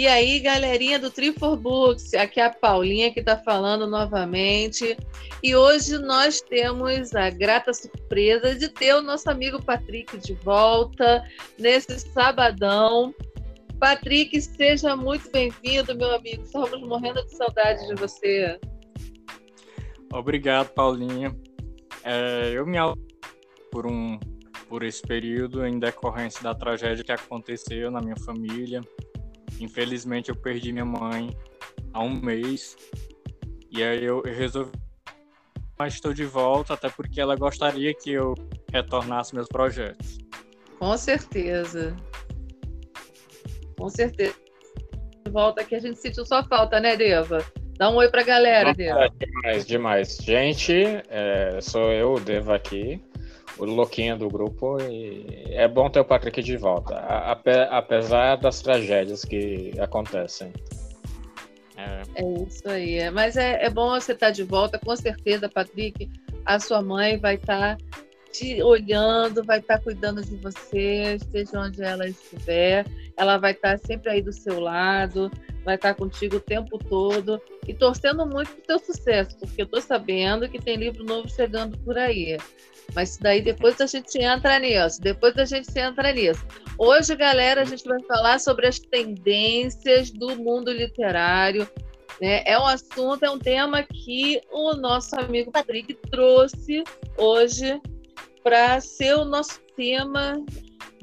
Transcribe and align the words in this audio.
E 0.00 0.08
aí, 0.08 0.40
galerinha 0.40 0.98
do 0.98 1.10
Trifor 1.10 1.58
Books, 1.58 2.14
aqui 2.14 2.40
é 2.40 2.46
a 2.46 2.50
Paulinha 2.50 3.12
que 3.12 3.20
está 3.20 3.36
falando 3.36 3.86
novamente. 3.86 4.96
E 5.42 5.54
hoje 5.54 5.98
nós 5.98 6.40
temos 6.40 7.14
a 7.14 7.28
grata 7.28 7.74
surpresa 7.74 8.54
de 8.54 8.70
ter 8.70 8.94
o 8.94 9.02
nosso 9.02 9.28
amigo 9.30 9.62
Patrick 9.62 10.16
de 10.16 10.32
volta 10.32 11.22
nesse 11.58 12.00
sabadão. 12.00 13.14
Patrick, 13.78 14.40
seja 14.40 14.96
muito 14.96 15.30
bem-vindo, 15.30 15.94
meu 15.94 16.14
amigo. 16.14 16.44
Estamos 16.44 16.80
morrendo 16.80 17.22
de 17.26 17.36
saudade 17.36 17.86
de 17.86 17.94
você. 17.96 18.58
Obrigado, 20.14 20.70
Paulinha. 20.70 21.36
É, 22.04 22.52
eu 22.54 22.64
me 22.64 22.78
por 23.70 23.86
um 23.86 24.18
por 24.66 24.82
esse 24.82 25.02
período 25.02 25.66
em 25.66 25.78
decorrência 25.78 26.42
da 26.42 26.54
tragédia 26.54 27.04
que 27.04 27.12
aconteceu 27.12 27.90
na 27.90 28.00
minha 28.00 28.16
família. 28.16 28.80
Infelizmente, 29.60 30.30
eu 30.30 30.36
perdi 30.36 30.72
minha 30.72 30.84
mãe 30.84 31.36
há 31.92 32.02
um 32.02 32.20
mês 32.20 32.76
e 33.70 33.82
aí 33.82 34.04
eu, 34.04 34.22
eu 34.24 34.34
resolvi. 34.34 34.72
Mas 35.78 35.94
estou 35.94 36.12
de 36.12 36.24
volta, 36.24 36.74
até 36.74 36.88
porque 36.88 37.20
ela 37.20 37.36
gostaria 37.36 37.94
que 37.94 38.12
eu 38.12 38.34
retornasse 38.72 39.34
meus 39.34 39.48
projetos. 39.48 40.18
Com 40.78 40.96
certeza. 40.96 41.96
Com 43.78 43.88
certeza. 43.88 44.34
Volta 45.30 45.64
que 45.64 45.74
a 45.74 45.78
gente 45.78 45.98
sentiu 45.98 46.26
sua 46.26 46.44
falta, 46.44 46.80
né, 46.80 46.96
Deva? 46.96 47.44
Dá 47.78 47.88
um 47.88 47.96
oi 47.96 48.10
pra 48.10 48.22
galera, 48.22 48.74
Deva. 48.74 49.08
Demais, 49.18 49.66
demais. 49.66 50.16
Gente, 50.18 50.74
é, 51.08 51.58
sou 51.62 51.92
eu, 51.92 52.20
Deva 52.20 52.56
aqui 52.56 53.00
o 53.60 53.64
louquinho 53.64 54.16
do 54.16 54.28
grupo 54.28 54.78
e 54.80 55.44
é 55.50 55.68
bom 55.68 55.88
ter 55.90 56.00
o 56.00 56.04
Patrick 56.04 56.42
de 56.42 56.56
volta, 56.56 56.96
apesar 57.70 58.36
das 58.36 58.60
tragédias 58.60 59.24
que 59.24 59.72
acontecem. 59.78 60.52
É, 61.76 62.22
é 62.22 62.42
isso 62.46 62.68
aí. 62.68 63.10
Mas 63.10 63.36
é, 63.36 63.64
é 63.64 63.70
bom 63.70 63.90
você 63.90 64.12
estar 64.12 64.30
de 64.30 64.42
volta, 64.42 64.78
com 64.78 64.94
certeza, 64.96 65.48
Patrick. 65.48 66.10
A 66.44 66.58
sua 66.58 66.82
mãe 66.82 67.18
vai 67.18 67.34
estar 67.36 67.76
te 68.32 68.62
olhando, 68.62 69.44
vai 69.44 69.58
estar 69.58 69.78
cuidando 69.80 70.22
de 70.24 70.36
você, 70.36 71.16
esteja 71.16 71.60
onde 71.60 71.82
ela 71.82 72.06
estiver. 72.06 72.86
Ela 73.16 73.38
vai 73.38 73.52
estar 73.52 73.78
sempre 73.78 74.10
aí 74.10 74.22
do 74.22 74.32
seu 74.32 74.60
lado, 74.60 75.30
vai 75.64 75.74
estar 75.74 75.94
contigo 75.94 76.36
o 76.36 76.40
tempo 76.40 76.78
todo 76.78 77.40
e 77.66 77.74
torcendo 77.74 78.24
muito 78.26 78.52
pro 78.52 78.62
teu 78.62 78.78
sucesso, 78.78 79.36
porque 79.38 79.62
eu 79.62 79.66
tô 79.66 79.80
sabendo 79.80 80.48
que 80.48 80.58
tem 80.58 80.76
livro 80.76 81.04
novo 81.04 81.28
chegando 81.28 81.76
por 81.78 81.98
aí. 81.98 82.38
Mas 82.94 83.16
daí 83.16 83.42
depois 83.42 83.80
a 83.80 83.86
gente 83.86 84.18
entra 84.18 84.58
nisso. 84.58 85.00
Depois 85.00 85.36
a 85.36 85.44
gente 85.44 85.70
entra 85.78 86.12
nisso. 86.12 86.44
Hoje, 86.78 87.14
galera, 87.14 87.62
a 87.62 87.64
gente 87.64 87.84
vai 87.84 88.02
falar 88.02 88.38
sobre 88.40 88.66
as 88.66 88.78
tendências 88.78 90.10
do 90.10 90.36
mundo 90.36 90.72
literário. 90.72 91.68
Né? 92.20 92.42
É 92.46 92.58
um 92.58 92.66
assunto, 92.66 93.24
é 93.24 93.30
um 93.30 93.38
tema 93.38 93.82
que 93.82 94.40
o 94.50 94.74
nosso 94.74 95.18
amigo 95.18 95.50
Patrick 95.50 95.94
trouxe 96.10 96.84
hoje 97.16 97.80
para 98.42 98.80
ser 98.80 99.14
o 99.16 99.24
nosso 99.24 99.60
tema 99.76 100.44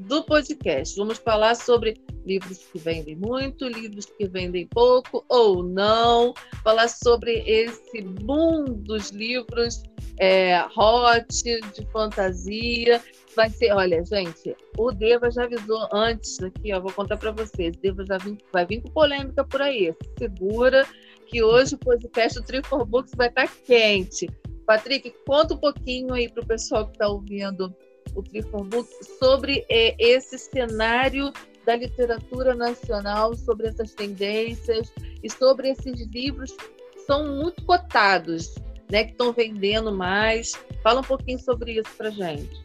do 0.00 0.22
podcast. 0.24 0.96
Vamos 0.96 1.18
falar 1.18 1.54
sobre 1.54 2.00
livros 2.24 2.58
que 2.58 2.78
vendem 2.78 3.16
muito, 3.16 3.66
livros 3.66 4.06
que 4.06 4.26
vendem 4.28 4.66
pouco 4.66 5.24
ou 5.28 5.62
não, 5.62 6.34
falar 6.62 6.88
sobre 6.88 7.42
esse 7.46 8.02
boom 8.02 8.64
dos 8.64 9.10
livros 9.10 9.82
é, 10.20 10.62
hot, 10.76 11.26
de 11.42 11.86
fantasia. 11.92 13.02
Vai 13.34 13.50
ser, 13.50 13.72
olha, 13.72 14.04
gente, 14.04 14.56
o 14.76 14.90
Deva 14.90 15.30
já 15.30 15.44
avisou 15.44 15.88
antes 15.92 16.42
aqui, 16.42 16.72
ó, 16.72 16.80
vou 16.80 16.92
contar 16.92 17.16
para 17.16 17.30
vocês. 17.30 17.76
O 17.76 17.80
Deva 17.80 18.04
já 18.04 18.18
vim, 18.18 18.36
vai 18.52 18.66
vir 18.66 18.82
com 18.82 18.90
polêmica 18.90 19.44
por 19.44 19.62
aí. 19.62 19.94
Segura 20.18 20.86
que 21.26 21.42
hoje 21.42 21.74
o 21.74 21.78
podcast 21.78 22.40
do 22.40 22.44
Trifor 22.44 22.84
Books 22.84 23.12
vai 23.16 23.28
estar 23.28 23.46
tá 23.46 23.54
quente. 23.64 24.28
Patrick, 24.66 25.14
conta 25.26 25.54
um 25.54 25.58
pouquinho 25.58 26.12
aí 26.12 26.28
para 26.30 26.42
o 26.42 26.46
pessoal 26.46 26.86
que 26.86 26.92
está 26.92 27.08
ouvindo 27.08 27.74
o 28.14 28.22
Trifor 28.22 28.64
Books 28.64 28.94
sobre 29.18 29.64
é, 29.68 29.94
esse 29.98 30.38
cenário 30.38 31.32
da 31.64 31.76
literatura 31.76 32.54
nacional, 32.54 33.34
sobre 33.34 33.68
essas 33.68 33.92
tendências 33.92 34.92
e 35.22 35.30
sobre 35.30 35.70
esses 35.70 36.00
livros 36.12 36.52
que 36.92 37.00
são 37.00 37.36
muito 37.36 37.62
cotados 37.64 38.54
né, 38.90 39.04
que 39.04 39.12
estão 39.12 39.32
vendendo 39.32 39.92
mais. 39.92 40.52
Fala 40.82 41.00
um 41.00 41.04
pouquinho 41.04 41.38
sobre 41.38 41.72
isso 41.72 41.90
para 41.96 42.10
gente. 42.10 42.64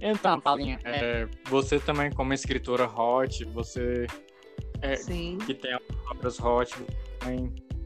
Então, 0.00 0.38
Paulinha, 0.38 0.78
é, 0.84 1.26
você 1.48 1.80
também 1.80 2.12
como 2.12 2.32
escritora 2.32 2.86
hot, 2.86 3.44
você 3.46 4.06
é, 4.82 4.96
que 5.46 5.54
tem 5.54 5.76
obras 6.10 6.38
hot, 6.38 6.74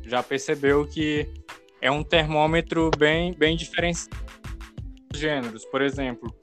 já 0.03 0.22
percebeu 0.22 0.87
que 0.87 1.32
é 1.81 1.91
um 1.91 2.03
termômetro 2.03 2.91
bem, 2.99 3.32
bem 3.34 3.56
diferenciado 3.56 4.16
gêneros. 5.15 5.65
Por 5.67 5.83
exemplo, 5.83 6.35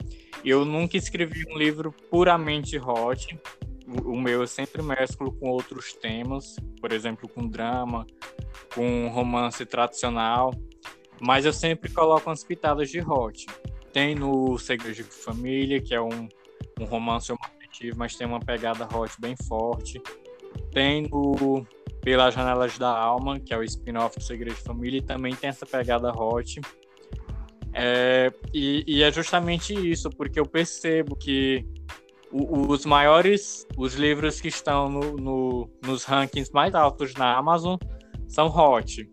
eu 0.44 0.64
nunca 0.64 0.96
escrevi 0.96 1.44
um 1.50 1.56
livro 1.56 1.92
puramente 2.10 2.78
hot, 2.78 3.38
o 4.04 4.16
meu 4.16 4.40
eu 4.40 4.46
sempre 4.46 4.82
mesclo 4.82 5.32
com 5.32 5.48
outros 5.48 5.92
temas, 5.92 6.56
por 6.80 6.92
exemplo, 6.92 7.28
com 7.28 7.46
drama, 7.46 8.06
com 8.74 9.08
romance 9.08 9.64
tradicional, 9.64 10.52
mas 11.20 11.44
eu 11.44 11.52
sempre 11.52 11.90
coloco 11.90 12.28
umas 12.28 12.42
pitadas 12.42 12.90
de 12.90 13.00
hot. 13.00 13.46
Tem 13.92 14.14
no 14.14 14.58
Segredo 14.58 14.94
de 14.94 15.02
Família, 15.04 15.80
que 15.80 15.94
é 15.94 16.00
um, 16.00 16.28
um 16.80 16.84
romance 16.84 17.32
homoafetivo, 17.32 17.96
mas 17.96 18.16
tem 18.16 18.26
uma 18.26 18.40
pegada 18.40 18.86
hot 18.92 19.14
bem 19.20 19.34
forte. 19.48 20.00
Tem 20.72 21.02
no 21.02 21.64
Pelas 22.02 22.34
Janelas 22.34 22.76
da 22.76 22.90
Alma, 22.90 23.40
que 23.40 23.54
é 23.54 23.56
o 23.56 23.62
spin-off 23.62 24.18
do 24.18 24.22
Segredo 24.22 24.56
de 24.56 24.62
Família, 24.62 24.98
e 24.98 25.02
também 25.02 25.34
tem 25.34 25.48
essa 25.48 25.64
pegada 25.64 26.12
hot. 26.12 26.60
É, 27.72 28.32
e, 28.54 28.84
e 28.86 29.02
é 29.02 29.12
justamente 29.12 29.74
isso, 29.74 30.08
porque 30.10 30.40
eu 30.40 30.46
percebo 30.46 31.14
que 31.14 31.64
os 32.32 32.84
maiores, 32.84 33.66
os 33.76 33.94
livros 33.94 34.40
que 34.40 34.48
estão 34.48 34.88
no, 34.88 35.16
no, 35.16 35.70
nos 35.84 36.04
rankings 36.04 36.52
mais 36.52 36.74
altos 36.74 37.14
na 37.14 37.36
Amazon 37.36 37.76
são 38.28 38.48
hot. 38.48 39.08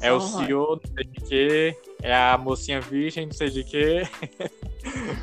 É 0.00 0.12
o 0.12 0.20
CEO, 0.20 0.80
não 0.84 0.94
sei 0.94 1.04
de 1.04 1.20
quê, 1.26 1.76
é 2.02 2.14
a 2.14 2.36
mocinha 2.36 2.80
virgem, 2.80 3.26
não 3.26 3.32
sei 3.32 3.50
de 3.50 3.64
quê. 3.64 4.02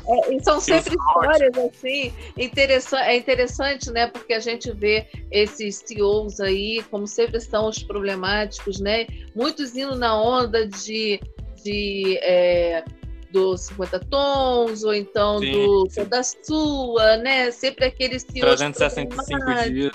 É, 0.06 0.34
e 0.34 0.44
são 0.44 0.60
sempre 0.60 0.94
histórias 0.94 1.56
assim, 1.56 2.12
interessante, 2.36 3.08
é 3.08 3.16
interessante, 3.16 3.90
né? 3.90 4.06
Porque 4.06 4.34
a 4.34 4.38
gente 4.38 4.70
vê 4.72 5.06
esses 5.30 5.82
CEOs 5.86 6.38
aí, 6.38 6.84
como 6.90 7.06
sempre 7.06 7.40
são 7.40 7.68
os 7.68 7.82
problemáticos, 7.82 8.78
né? 8.78 9.06
Muitos 9.34 9.74
indo 9.74 9.96
na 9.96 10.20
onda 10.20 10.66
de, 10.66 11.18
de 11.64 12.18
é, 12.22 12.84
do 13.30 13.56
50 13.56 13.98
tons, 14.10 14.84
ou 14.84 14.94
então 14.94 15.40
sim, 15.40 15.50
do 15.50 15.90
sim. 15.90 16.04
da 16.04 16.22
sua, 16.22 17.16
né? 17.16 17.50
Sempre 17.50 17.86
aqueles 17.86 18.22
365 18.22 19.70
dias. 19.70 19.92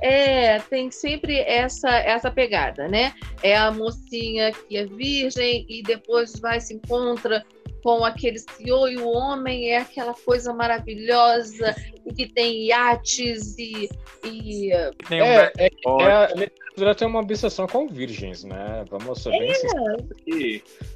É, 0.00 0.60
tem 0.60 0.90
sempre 0.90 1.38
essa 1.40 1.88
essa 1.88 2.30
pegada, 2.30 2.86
né? 2.86 3.14
É 3.42 3.56
a 3.56 3.70
mocinha 3.70 4.52
que 4.52 4.76
é 4.76 4.84
virgem 4.84 5.66
e 5.68 5.82
depois 5.82 6.38
vai 6.38 6.60
se 6.60 6.74
encontra 6.74 7.44
com 7.88 8.04
aquele 8.04 8.38
CEO 8.38 8.86
e 8.86 8.98
o 8.98 9.08
homem 9.08 9.70
é 9.70 9.78
aquela 9.78 10.12
coisa 10.12 10.52
maravilhosa 10.52 11.74
e 12.04 12.12
que 12.12 12.26
tem 12.26 12.66
iates 12.66 13.56
e. 13.58 13.88
e... 14.24 14.70
Tem 15.08 15.22
é, 15.22 15.50
é, 15.56 15.66
é, 15.66 16.12
a 16.12 16.26
literatura 16.34 16.94
tem 16.94 17.08
uma 17.08 17.20
obsessão 17.20 17.66
com 17.66 17.88
virgens, 17.88 18.44
né? 18.44 18.84
Vamos 18.90 19.22
ser 19.22 19.30
bem 19.30 19.50
é. 19.50 19.54
sinceros. 19.54 20.04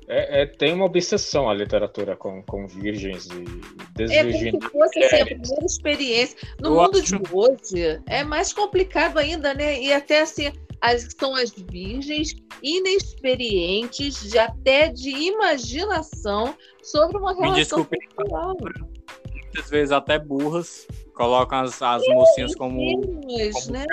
É, 0.07 0.43
é, 0.43 0.47
tem 0.47 0.75
uma 0.75 0.85
obsessão 0.85 1.49
a 1.49 1.55
literatura 1.55 2.15
com, 2.15 2.43
com 2.43 2.67
virgens 2.67 3.27
e 3.29 3.45
desvirgem. 3.97 4.49
É 4.49 4.51
como 4.51 4.63
se 4.63 4.71
fosse 4.71 4.99
assim, 4.99 5.23
a 5.23 5.25
primeira 5.25 5.65
experiência. 5.65 6.37
No 6.61 6.69
Eu 6.69 6.75
mundo 6.75 6.99
acho... 6.99 7.19
de 7.19 7.35
hoje 7.35 8.03
é 8.07 8.23
mais 8.23 8.53
complicado 8.53 9.19
ainda, 9.19 9.55
né? 9.55 9.81
E 9.81 9.95
até 9.95 10.21
assim 10.21 10.53
as, 10.83 11.09
são 11.17 11.35
as 11.37 11.51
virgens 11.53 12.35
inexperientes, 12.61 14.31
de, 14.31 14.39
até 14.39 14.89
de 14.89 15.11
imaginação, 15.11 16.55
sobre 16.83 17.19
uma 17.19 17.33
relação 17.33 17.53
Me 17.53 17.61
desculpe, 17.61 17.99
Muitas 19.45 19.71
vezes 19.71 19.93
até 19.93 20.19
burras 20.19 20.87
colocam 21.15 21.61
as, 21.61 21.81
as 21.81 22.07
mocinhas 22.09 22.55
como, 22.55 22.79
como 23.01 23.29
né? 23.71 23.85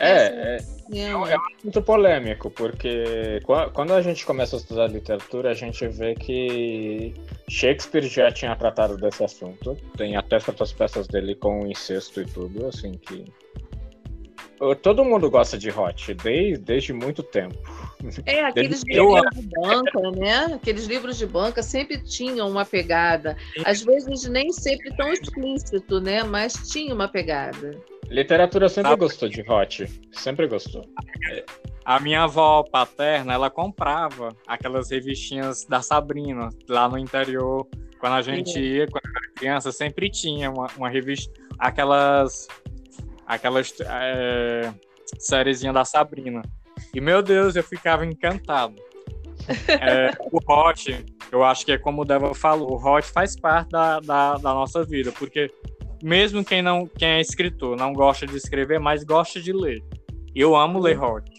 É, 0.00 0.10
é, 0.10 0.58
é, 0.92 1.10
é 1.10 1.36
muito 1.62 1.82
polêmico, 1.82 2.50
porque 2.50 3.40
quando 3.74 3.92
a 3.92 4.00
gente 4.00 4.24
começa 4.24 4.56
a 4.56 4.58
estudar 4.58 4.86
literatura, 4.86 5.50
a 5.50 5.54
gente 5.54 5.86
vê 5.88 6.14
que 6.14 7.12
Shakespeare 7.48 8.08
já 8.08 8.32
tinha 8.32 8.56
tratado 8.56 8.96
desse 8.96 9.22
assunto. 9.22 9.76
Tem 9.96 10.16
até 10.16 10.40
certas 10.40 10.72
peças 10.72 11.06
dele 11.06 11.34
com 11.34 11.66
incesto 11.66 12.20
e 12.20 12.24
tudo, 12.24 12.66
assim, 12.66 12.92
que 12.92 13.24
todo 14.82 15.04
mundo 15.04 15.30
gosta 15.30 15.56
de 15.56 15.70
hot, 15.70 16.14
desde, 16.14 16.58
desde 16.58 16.92
muito 16.92 17.22
tempo. 17.22 17.56
É, 18.26 18.44
aqueles 18.44 18.82
livros 18.82 19.22
de 19.34 19.48
banca, 19.48 20.10
né? 20.12 20.54
Aqueles 20.54 20.86
livros 20.86 21.18
de 21.18 21.26
banca 21.26 21.62
sempre 21.62 21.98
tinham 22.02 22.48
uma 22.48 22.64
pegada. 22.64 23.36
Às 23.64 23.82
vezes 23.82 24.28
nem 24.28 24.52
sempre 24.52 24.94
tão 24.96 25.12
explícito, 25.12 26.00
né? 26.00 26.22
Mas 26.22 26.68
tinha 26.70 26.94
uma 26.94 27.08
pegada. 27.08 27.78
Literatura 28.08 28.68
sempre 28.68 28.96
gostou 28.96 29.28
de 29.28 29.42
hot, 29.42 29.86
sempre 30.12 30.46
gostou. 30.46 30.84
A 31.84 32.00
minha 32.00 32.22
avó 32.22 32.62
paterna, 32.62 33.34
ela 33.34 33.50
comprava 33.50 34.34
aquelas 34.46 34.90
revistinhas 34.90 35.64
da 35.64 35.82
Sabrina 35.82 36.48
lá 36.68 36.88
no 36.88 36.98
interior. 36.98 37.66
Quando 37.98 38.14
a 38.14 38.22
gente 38.22 38.58
ia, 38.58 38.86
quando 38.86 39.04
era 39.04 39.32
criança, 39.34 39.72
sempre 39.72 40.08
tinha 40.08 40.50
uma, 40.50 40.68
uma 40.76 40.88
revista, 40.88 41.32
aquelas 41.58 42.46
aquelas 43.28 43.74
é, 43.80 44.72
sériezinha 45.18 45.72
da 45.72 45.84
Sabrina. 45.84 46.42
E, 46.94 47.00
meu 47.00 47.22
Deus, 47.22 47.54
eu 47.54 47.62
ficava 47.62 48.04
encantado. 48.06 48.74
É, 49.68 50.10
o 50.30 50.40
hot, 50.46 51.06
eu 51.32 51.42
acho 51.42 51.64
que 51.64 51.72
é 51.72 51.78
como 51.78 52.02
o 52.02 52.04
Deva 52.04 52.34
falou, 52.34 52.72
o 52.72 52.76
hot 52.76 53.06
faz 53.06 53.34
parte 53.38 53.70
da, 53.70 53.98
da, 53.98 54.34
da, 54.34 54.52
nossa 54.52 54.84
vida, 54.84 55.10
porque 55.12 55.50
mesmo 56.02 56.44
quem 56.44 56.60
não 56.60 56.86
quem 56.86 57.08
é 57.08 57.20
escritor 57.20 57.74
não 57.74 57.94
gosta 57.94 58.26
de 58.26 58.36
escrever, 58.36 58.78
mas 58.78 59.04
gosta 59.04 59.40
de 59.40 59.52
ler. 59.52 59.82
Eu 60.34 60.54
amo 60.54 60.78
ler 60.78 61.02
hot. 61.02 61.30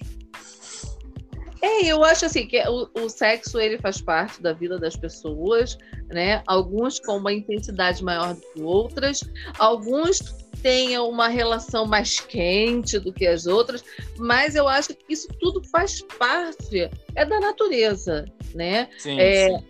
É, 1.61 1.85
eu 1.85 2.03
acho 2.03 2.25
assim 2.25 2.47
que 2.47 2.59
o, 2.67 2.89
o, 2.95 3.09
sexo 3.09 3.59
ele 3.59 3.77
faz 3.77 4.01
parte 4.01 4.41
da 4.41 4.53
vida 4.53 4.79
das 4.79 4.95
pessoas, 4.95 5.77
né? 6.07 6.41
Alguns 6.47 6.99
com 6.99 7.17
uma 7.17 7.33
intensidade 7.33 8.03
maior 8.03 8.33
do 8.33 8.41
que 8.41 8.61
outras, 8.61 9.19
alguns 9.59 10.19
tenha 10.61 11.01
uma 11.03 11.27
relação 11.27 11.85
mais 11.85 12.19
quente 12.19 12.99
do 12.99 13.11
que 13.13 13.25
as 13.25 13.45
outras, 13.45 13.83
mas 14.17 14.55
eu 14.55 14.67
acho 14.67 14.93
que 14.93 15.13
isso 15.13 15.27
tudo 15.39 15.63
faz 15.69 16.01
parte, 16.17 16.89
é 17.15 17.25
da 17.25 17.39
natureza, 17.39 18.25
né? 18.53 18.89
Sim, 18.97 19.19
é, 19.19 19.49
sim. 19.49 19.65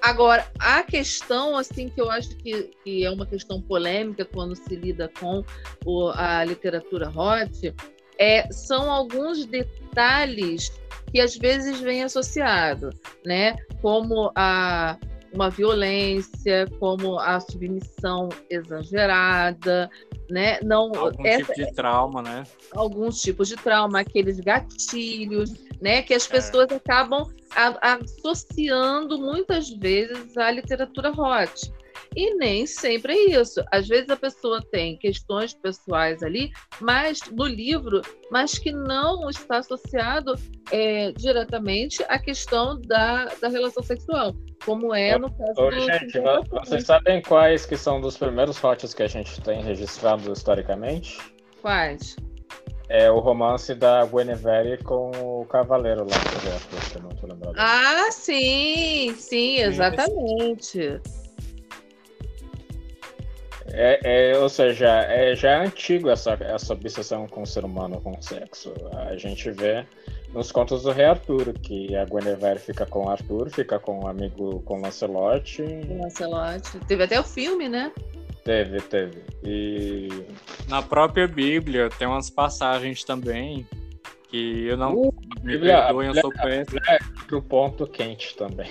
Agora, 0.00 0.46
a 0.58 0.82
questão, 0.82 1.56
assim, 1.56 1.88
que 1.88 2.00
eu 2.00 2.10
acho 2.10 2.36
que, 2.36 2.70
que, 2.84 3.04
é 3.04 3.10
uma 3.10 3.26
questão 3.26 3.60
polêmica 3.60 4.24
quando 4.24 4.54
se 4.54 4.74
lida 4.76 5.10
com 5.18 5.44
o, 5.84 6.08
a 6.10 6.44
literatura 6.44 7.08
hot, 7.10 7.74
é, 8.18 8.50
são 8.52 8.90
alguns 8.90 9.44
detalhes 9.46 10.72
que 11.12 11.20
às 11.20 11.36
vezes 11.36 11.80
vêm 11.80 12.02
associados, 12.02 12.94
né? 13.24 13.56
Como 13.80 14.30
a, 14.34 14.98
uma 15.34 15.50
violência, 15.50 16.66
como 16.78 17.18
a 17.18 17.40
submissão 17.40 18.28
exagerada, 18.48 19.90
né? 20.30 20.58
Não, 20.62 20.92
algum 20.94 21.26
essa, 21.26 21.52
tipo 21.52 21.54
de 21.54 21.74
trauma, 21.74 22.22
né? 22.22 22.44
Alguns 22.72 23.20
tipos 23.20 23.48
de 23.48 23.56
trauma, 23.56 24.00
aqueles 24.00 24.38
gatilhos, 24.40 25.52
né? 25.80 26.02
Que 26.02 26.14
as 26.14 26.26
é. 26.26 26.30
pessoas 26.30 26.70
é. 26.70 26.76
acabam 26.76 27.28
a, 27.54 27.94
associando 27.94 29.18
muitas 29.18 29.68
vezes 29.70 30.36
à 30.36 30.50
literatura 30.50 31.10
hot. 31.10 31.72
E 32.16 32.34
nem 32.36 32.66
sempre 32.66 33.12
é 33.12 33.40
isso. 33.40 33.62
Às 33.72 33.88
vezes 33.88 34.08
a 34.08 34.16
pessoa 34.16 34.62
tem 34.70 34.96
questões 34.96 35.54
pessoais 35.54 36.22
ali, 36.22 36.50
mas 36.80 37.20
no 37.32 37.46
livro, 37.46 38.00
mas 38.30 38.58
que 38.58 38.70
não 38.70 39.28
está 39.28 39.58
associado 39.58 40.34
é, 40.70 41.12
diretamente 41.12 42.04
à 42.08 42.18
questão 42.18 42.80
da, 42.80 43.26
da 43.40 43.48
relação 43.48 43.82
sexual, 43.82 44.34
como 44.64 44.94
é 44.94 45.18
no 45.18 45.30
caso 45.30 45.60
Ô, 45.60 45.70
do. 45.70 45.80
Gente, 45.80 46.18
vocês 46.50 46.84
sabem 46.84 47.20
quais 47.22 47.66
que 47.66 47.76
são 47.76 48.00
dos 48.00 48.16
primeiros 48.16 48.62
hotes 48.62 48.94
que 48.94 49.02
a 49.02 49.08
gente 49.08 49.40
tem 49.40 49.62
registrado 49.62 50.32
historicamente? 50.32 51.18
Quais? 51.60 52.16
É 52.88 53.10
o 53.10 53.18
romance 53.18 53.74
da 53.74 54.04
Guinevere 54.04 54.82
com 54.84 55.10
o 55.10 55.46
Cavaleiro 55.46 56.02
lá, 56.02 57.02
não 57.02 57.08
tô 57.10 57.26
lembrando. 57.26 57.54
Ah, 57.56 58.10
sim, 58.12 59.14
sim, 59.16 59.56
exatamente. 59.56 61.00
É, 63.66 64.32
é, 64.32 64.38
ou 64.38 64.48
seja, 64.48 64.88
é 64.88 65.34
já 65.34 65.52
é 65.52 65.66
antigo 65.66 66.10
essa, 66.10 66.32
essa 66.40 66.72
obsessão 66.72 67.26
com 67.26 67.42
o 67.42 67.46
ser 67.46 67.64
humano, 67.64 68.00
com 68.00 68.10
o 68.10 68.22
sexo. 68.22 68.74
A 69.08 69.16
gente 69.16 69.50
vê 69.50 69.86
nos 70.32 70.52
contos 70.52 70.82
do 70.82 70.90
Rei 70.90 71.06
Arthur, 71.06 71.52
que 71.54 71.94
a 71.96 72.04
Guinevere 72.04 72.58
fica 72.58 72.84
com 72.84 73.08
Arthur, 73.08 73.48
fica 73.50 73.78
com 73.78 74.00
um 74.00 74.06
amigo 74.06 74.60
com 74.62 74.80
Lancelot. 74.80 75.62
Lancelot. 75.62 76.78
Teve 76.86 77.04
até 77.04 77.18
o 77.18 77.24
filme, 77.24 77.68
né? 77.68 77.90
Teve, 78.44 78.80
teve. 78.82 79.22
E. 79.42 80.08
Na 80.68 80.82
própria 80.82 81.26
Bíblia 81.26 81.88
tem 81.98 82.06
umas 82.06 82.28
passagens 82.28 83.02
também 83.02 83.66
que 84.34 84.66
eu 84.66 84.76
não 84.76 84.94
uh, 84.94 85.14
me 85.44 85.56
perdoem, 85.56 86.08
eu 86.08 86.14
sou 86.16 86.32
péssimo. 86.32 86.80
É 86.88 86.98
pro 87.28 87.40
ponto 87.40 87.86
quente 87.86 88.36
também. 88.36 88.68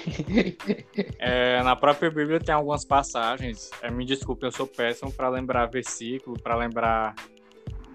é, 1.18 1.64
na 1.64 1.74
própria 1.74 2.12
Bíblia 2.12 2.38
tem 2.38 2.54
algumas 2.54 2.84
passagens. 2.84 3.72
É, 3.82 3.90
me 3.90 4.04
desculpe, 4.04 4.46
eu 4.46 4.52
sou 4.52 4.68
péssimo 4.68 5.10
para 5.10 5.30
lembrar 5.30 5.68
versículo, 5.68 6.38
para 6.38 6.58
lembrar 6.58 7.16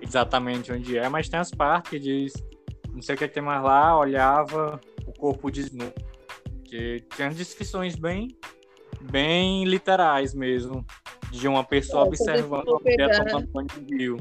exatamente 0.01 0.73
onde 0.73 0.97
é, 0.97 1.11
mas 1.11 1.29
tem 1.29 1.39
as 1.39 1.51
partes 1.51 1.91
que 1.91 1.99
diz, 1.99 2.33
não 2.91 3.03
sei 3.03 3.17
o 3.17 3.19
que 3.19 3.29
tem 3.29 3.43
mais 3.43 3.63
lá, 3.63 3.99
olhava 3.99 4.81
o 5.07 5.13
corpo 5.13 5.51
desnudo. 5.51 5.93
Que 6.65 7.05
tinha 7.15 7.29
descrições 7.29 7.97
bem, 7.97 8.29
bem 9.11 9.65
literais 9.65 10.33
mesmo, 10.33 10.87
de 11.31 11.47
uma 11.47 11.65
pessoa 11.65 12.05
é, 12.05 12.07
observando 12.07 12.77
a 12.77 12.81
mulher 12.81 13.27
tomando 13.27 13.47
banho 13.49 13.69
de 13.69 13.95
rio. 13.95 14.17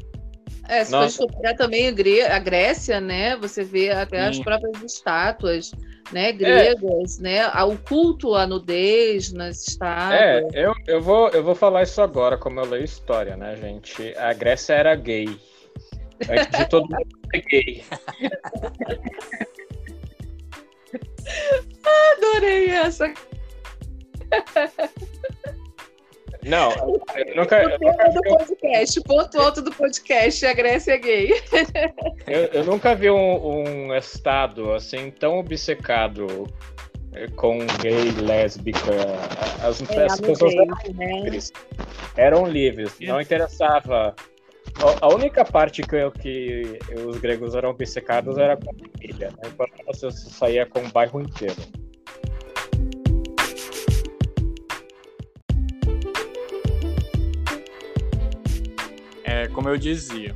É, 0.67 0.83
se 0.83 0.91
Nossa. 0.91 1.17
for 1.17 1.31
pegar 1.31 1.55
também 1.55 1.87
a 1.87 2.39
Grécia, 2.39 2.99
né? 2.99 3.37
Você 3.37 3.63
vê 3.63 3.89
até 3.89 4.23
Sim. 4.23 4.29
as 4.29 4.39
próprias 4.39 4.83
estátuas, 4.83 5.71
né? 6.11 6.33
Gregas, 6.33 7.19
é. 7.19 7.21
né? 7.21 7.47
O 7.63 7.77
culto 7.77 8.35
à 8.35 8.45
nudez 8.45 9.31
nas 9.31 9.65
estátuas. 9.67 10.21
É, 10.21 10.45
eu, 10.53 10.73
eu, 10.85 11.01
vou, 11.01 11.29
eu 11.29 11.41
vou 11.43 11.55
falar 11.55 11.83
isso 11.83 12.01
agora, 12.01 12.37
como 12.37 12.59
eu 12.59 12.65
leio 12.65 12.83
história, 12.83 13.37
né, 13.37 13.55
gente? 13.55 14.13
A 14.17 14.33
Grécia 14.33 14.73
era 14.73 14.93
gay. 14.95 15.39
Antes 16.29 16.59
de 16.59 16.69
todo 16.69 16.89
mundo 16.89 17.07
ser 17.31 17.41
gay. 17.43 17.85
Adorei 22.17 22.69
essa. 22.69 23.13
Não, 26.47 26.71
eu 27.15 27.35
nunca. 27.35 27.61
O 27.65 27.79
tema 27.79 28.09
do 28.09 28.21
podcast, 28.21 29.01
ponto 29.01 29.39
alto 29.39 29.61
do 29.61 29.71
podcast, 29.71 30.45
a 30.45 30.53
Grécia 30.53 30.93
é 30.93 30.97
gay. 30.97 31.33
Eu, 32.25 32.43
eu 32.53 32.63
nunca 32.63 32.95
vi 32.95 33.09
um, 33.09 33.87
um, 33.87 33.95
estado 33.95 34.73
assim 34.73 35.11
tão 35.11 35.39
obcecado 35.39 36.47
com 37.35 37.59
gay, 37.81 38.11
lésbica. 38.21 38.79
As, 39.61 39.81
é, 39.89 40.05
as 40.05 40.19
pessoas 40.19 40.53
eram, 40.53 40.65
né? 40.93 41.21
livres, 41.21 41.51
eram 42.15 42.45
livres, 42.45 42.93
não 43.01 43.19
interessava. 43.19 44.15
A 45.01 45.07
única 45.07 45.43
parte 45.43 45.81
que, 45.81 46.11
que 46.21 46.79
os 47.05 47.17
gregos 47.17 47.55
eram 47.55 47.69
obcecados 47.69 48.37
era 48.37 48.55
com 48.55 48.69
a 48.69 48.73
família, 48.73 49.29
né? 49.31 49.49
Enquanto 49.51 49.85
você 49.85 50.11
saía 50.11 50.65
com 50.65 50.79
o 50.79 50.89
bairro 50.89 51.21
inteiro. 51.21 51.55
Como 59.57 59.69
eu 59.69 59.77
dizia, 59.77 60.35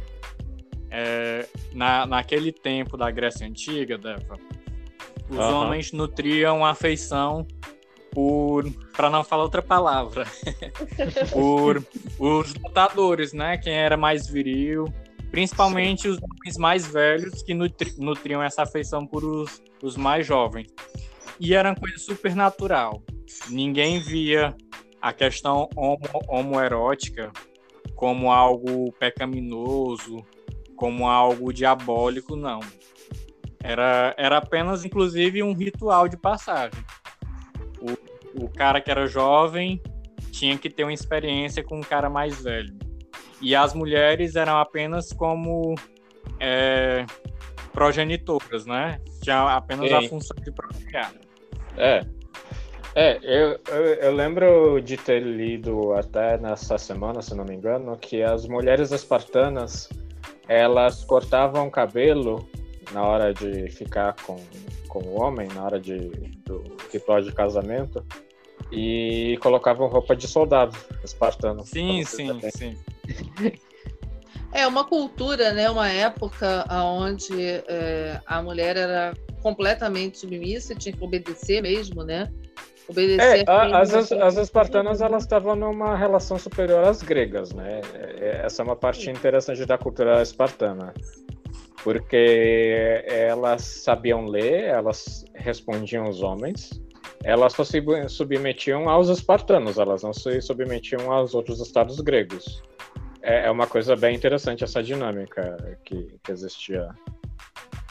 é, 0.89 1.47
na, 1.73 2.07
naquele 2.07 2.51
tempo 2.51 2.97
da 2.97 3.11
Grécia 3.11 3.45
Antiga, 3.45 3.95
Deva, 3.95 4.35
os 5.29 5.37
uhum. 5.37 5.53
homens 5.57 5.91
nutriam 5.91 6.65
afeição 6.65 7.45
por, 8.09 8.67
para 8.97 9.11
não 9.11 9.23
falar 9.23 9.43
outra 9.43 9.61
palavra, 9.61 10.25
por 11.31 11.85
os 12.17 12.55
lutadores, 12.55 13.31
né? 13.31 13.59
Quem 13.59 13.73
era 13.73 13.95
mais 13.95 14.25
viril, 14.27 14.91
principalmente 15.29 16.01
Sim. 16.01 16.09
os 16.09 16.17
homens 16.17 16.57
mais 16.57 16.87
velhos 16.87 17.43
que 17.43 17.53
nutri, 17.53 17.93
nutriam 17.99 18.41
essa 18.41 18.63
afeição 18.63 19.05
por 19.05 19.23
os, 19.23 19.61
os 19.83 19.95
mais 19.95 20.25
jovens. 20.25 20.65
E 21.39 21.53
era 21.53 21.69
uma 21.69 21.75
coisa 21.75 21.99
super 21.99 22.35
natural. 22.35 23.03
Ninguém 23.51 23.99
via 23.99 24.55
a 24.99 25.13
questão 25.13 25.69
homo, 25.75 26.09
homoerótica 26.27 27.31
como 28.01 28.31
algo 28.31 28.91
pecaminoso, 28.93 30.25
como 30.75 31.07
algo 31.07 31.53
diabólico, 31.53 32.35
não. 32.35 32.59
Era, 33.63 34.15
era 34.17 34.37
apenas, 34.37 34.83
inclusive, 34.83 35.43
um 35.43 35.53
ritual 35.53 36.07
de 36.07 36.17
passagem. 36.17 36.83
O, 37.79 38.45
o 38.45 38.49
cara 38.49 38.81
que 38.81 38.89
era 38.89 39.05
jovem 39.05 39.79
tinha 40.31 40.57
que 40.57 40.67
ter 40.67 40.83
uma 40.83 40.91
experiência 40.91 41.63
com 41.63 41.77
um 41.77 41.81
cara 41.81 42.09
mais 42.09 42.41
velho. 42.41 42.75
E 43.39 43.55
as 43.55 43.75
mulheres 43.75 44.35
eram 44.35 44.57
apenas 44.57 45.13
como 45.13 45.75
é, 46.39 47.05
progenitoras, 47.71 48.65
né? 48.65 48.99
Tinha 49.21 49.43
apenas 49.43 49.89
Sim. 49.89 49.93
a 49.93 50.09
função 50.09 50.37
de 50.43 50.51
procriar. 50.51 51.13
É, 51.77 52.03
é, 52.95 53.19
eu, 53.23 53.59
eu, 53.67 53.85
eu, 53.95 54.11
lembro 54.13 54.81
de 54.81 54.97
ter 54.97 55.21
lido 55.21 55.93
até 55.93 56.37
nessa 56.37 56.77
semana, 56.77 57.21
se 57.21 57.33
não 57.33 57.45
me 57.45 57.55
engano, 57.55 57.97
que 57.97 58.21
as 58.21 58.45
mulheres 58.45 58.91
espartanas 58.91 59.89
elas 60.47 61.03
cortavam 61.05 61.67
o 61.67 61.71
cabelo 61.71 62.49
na 62.91 63.03
hora 63.03 63.33
de 63.33 63.69
ficar 63.69 64.15
com, 64.23 64.35
com 64.87 64.99
o 64.99 65.21
homem, 65.21 65.47
na 65.55 65.63
hora 65.63 65.79
de, 65.79 66.09
do 66.45 66.63
ritual 66.91 67.21
de 67.21 67.31
casamento, 67.31 68.05
e 68.71 69.37
colocavam 69.41 69.87
roupa 69.87 70.15
de 70.15 70.27
soldado 70.27 70.77
espartano. 71.03 71.65
Sim, 71.65 72.03
sim, 72.03 72.39
sim. 72.51 72.77
É 74.53 74.67
uma 74.67 74.83
cultura, 74.83 75.53
né? 75.53 75.69
Uma 75.69 75.89
época 75.89 76.67
onde 76.83 77.33
é, 77.41 78.19
a 78.25 78.41
mulher 78.43 78.75
era 78.75 79.13
completamente 79.41 80.19
submissa, 80.19 80.75
tinha 80.75 80.93
que 80.93 81.01
obedecer 81.01 81.61
mesmo, 81.61 82.03
né? 82.03 82.29
Obedecer. 82.91 83.39
É, 83.39 83.43
a, 83.47 83.79
as, 83.79 84.11
as 84.11 84.37
espartanas 84.37 85.01
elas 85.01 85.23
estavam 85.23 85.55
numa 85.55 85.95
relação 85.95 86.37
superior 86.37 86.83
às 86.83 87.01
gregas, 87.01 87.53
né? 87.53 87.81
É, 87.93 87.99
é, 87.99 88.45
essa 88.45 88.61
é 88.61 88.65
uma 88.65 88.75
parte 88.75 89.09
interessante 89.09 89.65
da 89.65 89.77
cultura 89.77 90.21
espartana, 90.21 90.93
porque 91.83 93.03
elas 93.07 93.61
sabiam 93.63 94.25
ler, 94.25 94.65
elas 94.65 95.25
respondiam 95.33 96.05
aos 96.05 96.21
homens, 96.21 96.81
elas 97.23 97.53
só 97.53 97.63
se 97.63 97.81
submetiam 98.07 98.89
aos 98.89 99.09
espartanos, 99.09 99.77
elas 99.77 100.03
não 100.03 100.13
se 100.13 100.41
submetiam 100.41 101.11
aos 101.11 101.33
outros 101.33 101.59
estados 101.59 101.99
gregos 101.99 102.61
é, 103.21 103.45
é 103.45 103.51
uma 103.51 103.67
coisa 103.67 103.95
bem 103.95 104.15
interessante 104.15 104.63
essa 104.63 104.81
dinâmica 104.81 105.77
que, 105.85 106.19
que 106.23 106.31
existia 106.31 106.89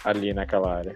ali 0.04 0.34
naquela 0.34 0.74
área. 0.74 0.94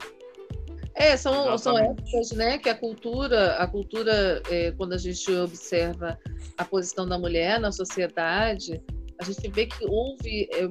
É, 0.97 1.17
são, 1.17 1.57
são 1.59 1.77
épocas, 1.77 2.31
né, 2.33 2.57
que 2.57 2.69
a 2.69 2.75
cultura, 2.75 3.57
a 3.57 3.67
cultura, 3.67 4.41
é, 4.49 4.71
quando 4.73 4.93
a 4.93 4.99
gente 4.99 5.29
observa 5.33 6.19
a 6.57 6.65
posição 6.65 7.07
da 7.07 7.19
mulher 7.19 7.59
na 7.59 7.73
sociedade, 7.73 8.81
a 9.21 9.25
gente 9.25 9.49
vê 9.49 9.67
que 9.67 9.85
houve 9.85 10.49
é, 10.53 10.71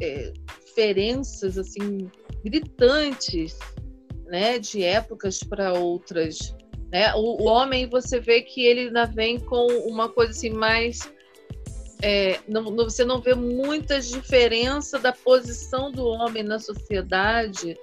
é, 0.00 0.32
diferenças, 0.64 1.58
assim, 1.58 2.08
gritantes, 2.44 3.58
né, 4.26 4.60
de 4.60 4.84
épocas 4.84 5.40
para 5.40 5.72
outras, 5.72 6.54
né? 6.92 7.12
O, 7.14 7.42
o, 7.42 7.44
homem, 7.46 7.88
você 7.88 8.20
vê 8.20 8.42
que 8.42 8.64
ele 8.64 8.82
ainda 8.82 9.06
vem 9.06 9.38
com 9.38 9.66
uma 9.88 10.08
coisa 10.08 10.30
assim 10.30 10.50
mais 10.50 11.12
é, 12.02 12.38
não, 12.46 12.64
você 12.76 13.04
não 13.04 13.20
vê 13.20 13.34
muita 13.34 14.00
diferença 14.00 14.98
da 14.98 15.12
posição 15.12 15.90
do 15.90 16.06
homem 16.06 16.42
na 16.42 16.58
sociedade 16.58 17.76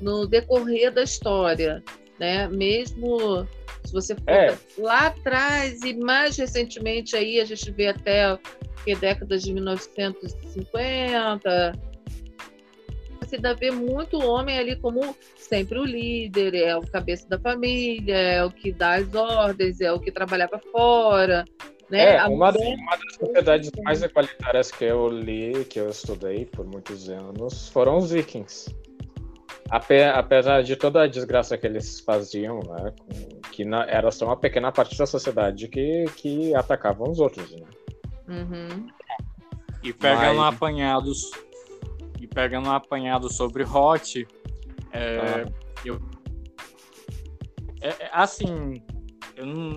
no 0.00 0.26
decorrer 0.26 0.92
da 0.92 1.02
história, 1.02 1.82
né? 2.18 2.48
Mesmo 2.48 3.46
se 3.84 3.92
você 3.92 4.14
for 4.14 4.28
é. 4.28 4.56
lá 4.78 5.06
atrás 5.06 5.82
e 5.82 5.94
mais 5.94 6.36
recentemente 6.36 7.16
aí 7.16 7.40
a 7.40 7.44
gente 7.44 7.70
vê 7.70 7.88
até 7.88 8.38
que 8.84 8.94
décadas 8.94 9.42
de 9.42 9.52
1950 9.52 11.72
você 13.20 13.36
ainda 13.36 13.54
vê 13.54 13.70
muito 13.70 14.24
homem 14.24 14.58
ali 14.58 14.76
como 14.76 15.16
sempre 15.36 15.78
o 15.78 15.84
líder, 15.84 16.54
é 16.54 16.76
o 16.76 16.82
cabeça 16.82 17.28
da 17.28 17.38
família, 17.38 18.16
é 18.16 18.44
o 18.44 18.50
que 18.50 18.72
dá 18.72 18.94
as 18.94 19.14
ordens, 19.14 19.80
é 19.80 19.92
o 19.92 19.98
que 19.98 20.12
trabalhava 20.12 20.60
fora, 20.70 21.44
né? 21.90 22.16
É, 22.16 22.24
uma, 22.24 22.50
uma, 22.50 22.96
das 22.96 23.14
sociedades 23.18 23.70
mais 23.82 24.02
equalitárias 24.02 24.70
que 24.70 24.84
eu 24.84 25.08
li, 25.08 25.64
que 25.64 25.78
eu 25.78 25.90
estudei 25.90 26.44
por 26.44 26.66
muitos 26.66 27.08
anos, 27.08 27.68
foram 27.68 27.98
os 27.98 28.10
vikings. 28.10 28.74
Apesar 29.68 30.62
de 30.62 30.76
toda 30.76 31.02
a 31.02 31.06
desgraça 31.06 31.58
que 31.58 31.66
eles 31.66 32.00
faziam, 32.00 32.60
né, 32.60 32.92
que 33.50 33.64
na, 33.64 33.84
era 33.84 34.10
só 34.10 34.26
uma 34.26 34.36
pequena 34.36 34.70
parte 34.70 34.96
da 34.96 35.06
sociedade 35.06 35.66
que, 35.68 36.04
que 36.16 36.54
atacavam 36.54 37.10
os 37.10 37.18
outros, 37.18 37.50
né? 37.50 37.66
Uhum. 38.28 38.86
E 39.82 39.92
pegando 39.92 40.38
Mas... 40.38 40.54
apanhados 40.54 41.30
e 42.20 42.26
pegando 42.26 42.68
um 42.68 42.72
apanhado 42.72 43.32
sobre 43.32 43.64
Hot, 43.64 44.26
é, 44.92 45.44
ah. 45.44 45.52
eu 45.84 46.00
é, 47.80 48.04
é 48.04 48.10
assim, 48.12 48.82
eu 49.36 49.44
não, 49.44 49.70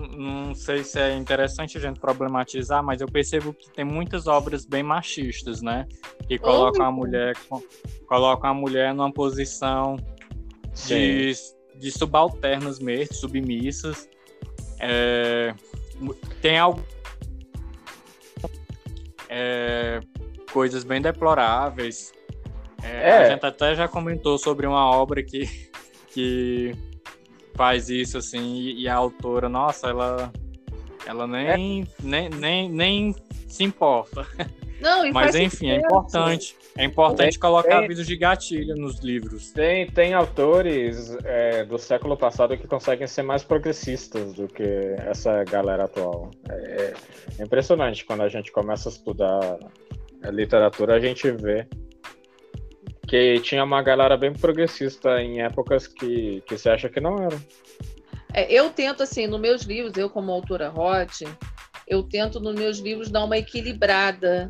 não, 0.46 0.54
sei 0.54 0.82
se 0.82 0.98
é 0.98 1.14
interessante 1.14 1.76
a 1.76 1.80
gente 1.80 2.00
problematizar, 2.00 2.82
mas 2.82 3.02
eu 3.02 3.06
percebo 3.06 3.52
que 3.52 3.70
tem 3.70 3.84
muitas 3.84 4.26
obras 4.26 4.64
bem 4.64 4.82
machistas, 4.82 5.60
né? 5.60 5.86
Que 6.26 6.38
colocam 6.38 6.86
a 6.86 6.90
mulher 6.90 7.36
colocam 8.06 8.50
a 8.50 8.54
mulher 8.54 8.94
numa 8.94 9.12
posição 9.12 9.96
de, 10.86 11.32
de 11.76 11.90
subalternas 11.90 12.80
mesmo, 12.80 13.14
submissas. 13.14 14.08
É, 14.80 15.54
tem 16.40 16.58
algo 16.58 16.82
é, 19.28 20.00
coisas 20.52 20.84
bem 20.84 21.02
deploráveis. 21.02 22.12
É, 22.82 23.12
a 23.12 23.20
é. 23.20 23.30
gente 23.32 23.44
até 23.44 23.74
já 23.74 23.86
comentou 23.86 24.38
sobre 24.38 24.66
uma 24.66 24.90
obra 24.90 25.22
que, 25.22 25.70
que 26.14 26.74
faz 27.60 27.90
isso, 27.90 28.16
assim, 28.16 28.54
e, 28.54 28.84
e 28.84 28.88
a 28.88 28.94
autora, 28.94 29.46
nossa, 29.46 29.88
ela, 29.88 30.32
ela 31.04 31.26
nem, 31.26 31.82
é. 31.82 31.86
nem, 32.02 32.30
nem, 32.30 32.70
nem 32.70 33.14
se 33.46 33.62
importa. 33.62 34.26
Não, 34.80 35.12
Mas 35.12 35.34
enfim, 35.34 35.68
é 35.68 35.76
importante. 35.76 36.56
É 36.78 36.84
importante 36.84 37.32
tem, 37.32 37.38
colocar 37.38 37.68
tem, 37.68 37.84
avisos 37.84 38.06
de 38.06 38.16
gatilho 38.16 38.74
nos 38.76 39.00
livros. 39.00 39.52
Tem, 39.52 39.86
tem 39.90 40.14
autores 40.14 41.14
é, 41.22 41.62
do 41.66 41.76
século 41.76 42.16
passado 42.16 42.56
que 42.56 42.66
conseguem 42.66 43.06
ser 43.06 43.24
mais 43.24 43.44
progressistas 43.44 44.32
do 44.32 44.48
que 44.48 44.96
essa 45.06 45.44
galera 45.44 45.84
atual. 45.84 46.30
É, 46.48 46.94
é 47.38 47.42
impressionante 47.42 48.06
quando 48.06 48.22
a 48.22 48.28
gente 48.30 48.50
começa 48.50 48.88
a 48.88 48.92
estudar 48.92 49.58
a 50.22 50.30
literatura, 50.30 50.94
a 50.94 51.00
gente 51.00 51.30
vê 51.30 51.68
que 53.10 53.40
tinha 53.40 53.64
uma 53.64 53.82
galera 53.82 54.16
bem 54.16 54.32
progressista 54.32 55.20
em 55.20 55.42
épocas 55.42 55.88
que, 55.88 56.40
que 56.46 56.56
você 56.56 56.70
acha 56.70 56.88
que 56.88 57.00
não 57.00 57.16
era. 57.16 57.36
É, 58.32 58.50
eu 58.52 58.70
tento, 58.70 59.02
assim, 59.02 59.26
nos 59.26 59.40
meus 59.40 59.62
livros, 59.62 59.96
eu 59.96 60.08
como 60.08 60.30
autora 60.30 60.72
hot, 60.72 61.26
eu 61.88 62.04
tento 62.04 62.38
nos 62.38 62.54
meus 62.54 62.78
livros 62.78 63.10
dar 63.10 63.24
uma 63.24 63.36
equilibrada 63.36 64.48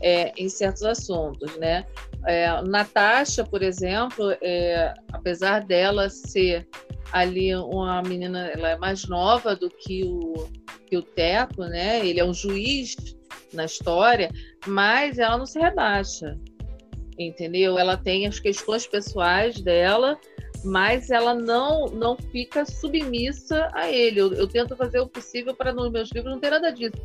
é, 0.00 0.32
em 0.36 0.48
certos 0.48 0.84
assuntos, 0.84 1.56
né? 1.56 1.84
É, 2.24 2.62
Natasha, 2.62 3.42
por 3.42 3.60
exemplo, 3.60 4.30
é, 4.40 4.94
apesar 5.12 5.64
dela 5.64 6.08
ser 6.08 6.64
ali 7.10 7.56
uma 7.56 8.00
menina, 8.02 8.46
ela 8.50 8.70
é 8.70 8.76
mais 8.76 9.08
nova 9.08 9.56
do 9.56 9.68
que 9.68 10.04
o, 10.04 10.48
que 10.86 10.96
o 10.96 11.02
Teco, 11.02 11.64
né? 11.64 12.06
Ele 12.06 12.20
é 12.20 12.24
um 12.24 12.32
juiz 12.32 12.94
na 13.52 13.64
história, 13.64 14.30
mas 14.64 15.18
ela 15.18 15.36
não 15.36 15.46
se 15.46 15.58
rebaixa 15.58 16.38
entendeu? 17.18 17.78
Ela 17.78 17.96
tem 17.96 18.26
as 18.26 18.38
questões 18.38 18.86
pessoais 18.86 19.60
dela, 19.60 20.18
mas 20.64 21.10
ela 21.10 21.34
não 21.34 21.86
não 21.86 22.16
fica 22.16 22.64
submissa 22.64 23.70
a 23.72 23.90
ele. 23.90 24.20
Eu, 24.20 24.32
eu 24.34 24.46
tento 24.48 24.76
fazer 24.76 25.00
o 25.00 25.06
possível 25.06 25.54
para 25.54 25.72
nos 25.72 25.90
meus 25.90 26.10
livros 26.12 26.32
não 26.32 26.40
ter 26.40 26.50
nada 26.50 26.70
disso. 26.70 26.96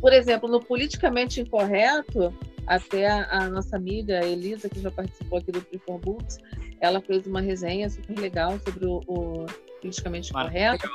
Por 0.00 0.12
exemplo, 0.12 0.48
no 0.48 0.60
politicamente 0.60 1.40
incorreto, 1.40 2.32
até 2.66 3.08
a, 3.08 3.26
a 3.30 3.48
nossa 3.48 3.76
amiga 3.76 4.24
Elisa, 4.24 4.68
que 4.68 4.80
já 4.80 4.90
participou 4.90 5.38
aqui 5.38 5.50
do 5.50 5.60
Free 5.60 5.80
for 5.84 5.98
Books, 5.98 6.38
ela 6.80 7.00
fez 7.00 7.26
uma 7.26 7.40
resenha 7.40 7.88
super 7.88 8.18
legal 8.18 8.58
sobre 8.60 8.86
o, 8.86 9.00
o 9.08 9.46
politicamente 9.80 10.30
incorreto. 10.30 10.88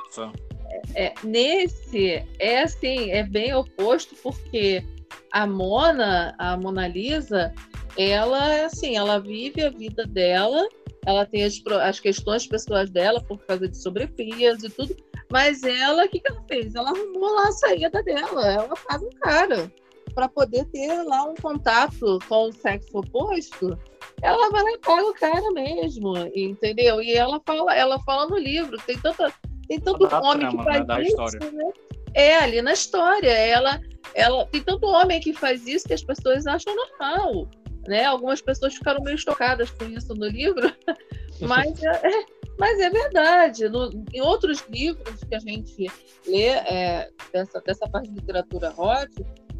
É, 0.95 1.05
é, 1.05 1.13
nesse 1.23 2.23
é 2.39 2.61
assim, 2.61 3.11
é 3.11 3.23
bem 3.23 3.53
oposto 3.53 4.15
porque 4.21 4.83
a 5.31 5.47
Mona, 5.47 6.35
a 6.37 6.55
Mona 6.55 6.87
Lisa, 6.87 7.53
ela 7.97 8.65
assim, 8.65 8.95
ela 8.95 9.19
vive 9.19 9.61
a 9.63 9.69
vida 9.69 10.05
dela, 10.05 10.67
ela 11.05 11.25
tem 11.25 11.43
as, 11.43 11.61
as 11.81 11.99
questões 11.99 12.47
pessoais 12.47 12.89
dela 12.89 13.21
por 13.21 13.37
causa 13.45 13.67
de 13.67 13.77
sobrepeso 13.77 14.65
e 14.65 14.69
tudo, 14.69 14.95
mas 15.31 15.63
ela, 15.63 16.05
o 16.05 16.09
que, 16.09 16.19
que 16.19 16.31
ela 16.31 16.43
fez? 16.47 16.75
Ela 16.75 16.89
arrumou 16.89 17.33
lá 17.35 17.47
a 17.47 17.51
saída 17.51 18.03
dela, 18.03 18.51
ela 18.51 18.75
faz 18.75 19.01
um 19.01 19.09
cara 19.21 19.71
para 20.13 20.29
poder 20.29 20.65
ter 20.65 21.03
lá 21.03 21.23
um 21.23 21.33
contato 21.35 22.19
com 22.27 22.49
o 22.49 22.51
sexo 22.51 22.99
oposto, 22.99 23.77
ela 24.21 24.49
vai 24.49 24.63
lá 24.63 24.71
e 24.71 24.77
pega 24.77 25.03
o 25.03 25.13
cara 25.13 25.51
mesmo, 25.51 26.13
entendeu? 26.35 27.01
E 27.01 27.13
ela 27.13 27.41
fala, 27.45 27.75
ela 27.75 27.99
fala 28.03 28.27
no 28.27 28.37
livro, 28.37 28.77
tem 28.85 28.97
tanta 28.99 29.33
tem 29.67 29.79
tanto 29.79 30.03
homem 30.03 30.49
trama, 30.49 30.57
que 30.57 30.63
faz 30.63 30.87
né? 30.87 31.03
isso, 31.03 31.51
né? 31.53 31.71
É 32.13 32.35
ali 32.37 32.61
na 32.61 32.73
história, 32.73 33.31
ela 33.31 33.79
ela 34.13 34.45
tem 34.45 34.61
tanto 34.61 34.85
homem 34.85 35.19
que 35.19 35.33
faz 35.33 35.65
isso 35.65 35.87
que 35.87 35.93
as 35.93 36.03
pessoas 36.03 36.45
acham 36.45 36.75
normal. 36.75 37.47
Né? 37.87 38.05
Algumas 38.05 38.41
pessoas 38.41 38.75
ficaram 38.75 39.01
meio 39.03 39.17
chocadas 39.17 39.69
com 39.71 39.85
isso 39.85 40.13
no 40.15 40.25
livro, 40.27 40.73
mas 41.41 41.81
é, 41.83 42.07
é, 42.07 42.25
mas 42.57 42.79
é 42.79 42.89
verdade. 42.89 43.67
No, 43.67 44.05
em 44.13 44.21
outros 44.21 44.63
livros 44.69 45.23
que 45.23 45.35
a 45.35 45.39
gente 45.39 45.87
lê 46.25 46.47
é, 46.47 47.09
dessa, 47.31 47.59
dessa 47.61 47.87
parte 47.87 48.09
de 48.09 48.15
literatura 48.15 48.73
hot, 48.77 49.11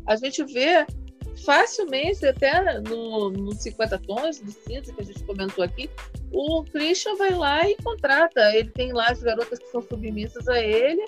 a 0.08 0.15
gente 0.15 0.44
vê 0.46 0.86
facilmente, 1.44 2.25
até 2.25 2.80
no, 2.82 3.30
no 3.30 3.51
50 3.53 3.98
tons 4.00 4.42
de 4.42 4.51
cinza 4.51 4.94
que 4.94 5.01
a 5.01 5.06
gente 5.06 5.24
comentou 5.24 5.63
aqui, 5.63 5.89
o 6.32 6.63
Christian 6.63 7.15
vai 7.15 7.32
lá 7.32 7.68
e 7.68 7.75
contrata. 7.77 8.56
Ele 8.56 8.70
tem 8.70 8.94
lá 8.94 9.08
as 9.08 9.22
garotas 9.22 9.60
que 9.60 9.68
são 9.68 9.82
submissas 9.82 10.48
a 10.48 10.60
ele, 10.62 11.03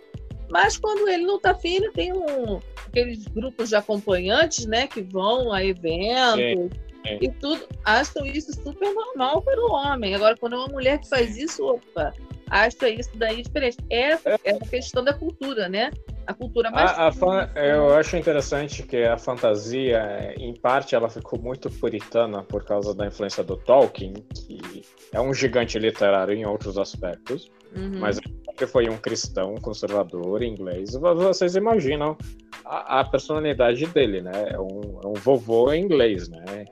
mas 0.50 0.78
quando 0.78 1.08
ele 1.08 1.24
não 1.24 1.38
está 1.38 1.52
afim, 1.52 1.76
ele 1.76 1.92
tem 1.92 2.12
um, 2.12 2.60
aqueles 2.88 3.26
grupos 3.28 3.70
de 3.70 3.76
acompanhantes, 3.76 4.66
né, 4.66 4.88
que 4.88 5.02
vão 5.02 5.54
a 5.54 5.64
eventos, 5.64 6.36
Sim 6.36 6.85
é. 7.06 7.18
e 7.22 7.30
tudo, 7.30 7.68
acham 7.84 8.26
isso 8.26 8.54
super 8.54 8.94
normal 8.94 9.42
para 9.42 9.60
o 9.60 9.72
homem. 9.72 10.16
Agora, 10.16 10.36
quando 10.38 10.54
é 10.54 10.58
uma 10.58 10.68
mulher 10.68 11.00
que 11.00 11.10
faz 11.10 11.38
isso, 11.38 11.66
opa, 11.66 12.14
acha 12.50 12.90
isso 12.90 13.12
daí 13.16 13.42
diferente. 13.42 13.78
É, 13.90 14.12
é 14.44 14.52
a 14.52 14.68
questão 14.68 15.04
da 15.04 15.14
cultura, 15.14 15.68
né? 15.70 15.92
A 16.28 16.34
cultura 16.34 16.72
mais. 16.72 16.92
A, 16.92 17.08
a 17.08 17.12
fan, 17.12 17.50
eu 17.56 17.94
acho 17.96 18.18
interessante 18.18 18.84
que 18.84 19.04
a 19.04 19.18
fantasia, 19.18 20.34
em 20.38 20.54
parte, 20.54 20.96
ela 20.96 21.10
ficou 21.10 21.40
muito 21.40 21.70
puritana 21.70 22.44
por 22.44 22.64
causa 22.64 22.96
da 22.96 23.06
influência 23.06 23.44
do 23.44 23.58
Tolkien, 23.58 24.14
que 24.34 24.84
é 25.12 25.22
um 25.22 25.34
gigante 25.34 25.78
literário 25.78 26.34
em 26.34 26.46
outros 26.46 26.78
aspectos, 26.78 27.52
uhum. 27.76 28.00
mas 28.00 28.20
que 28.58 28.66
foi 28.66 28.90
um 28.90 28.98
cristão 28.98 29.56
conservador 29.56 30.42
inglês. 30.42 30.94
Vocês 30.94 31.56
imaginam 31.56 32.18
a, 32.64 33.02
a 33.02 33.04
personalidade 33.04 33.86
dele, 33.88 34.22
né? 34.22 34.50
É 34.50 34.60
um, 34.60 35.00
é 35.04 35.08
um 35.08 35.14
vovô 35.14 35.74
inglês, 35.74 36.30
né? 36.30 36.66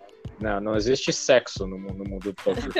Não, 0.43 0.59
não 0.59 0.75
existe 0.75 1.13
sexo 1.13 1.65
no, 1.65 1.77
no 1.77 2.03
mundo 2.03 2.19
do 2.19 2.33
Tolkien. 2.33 2.69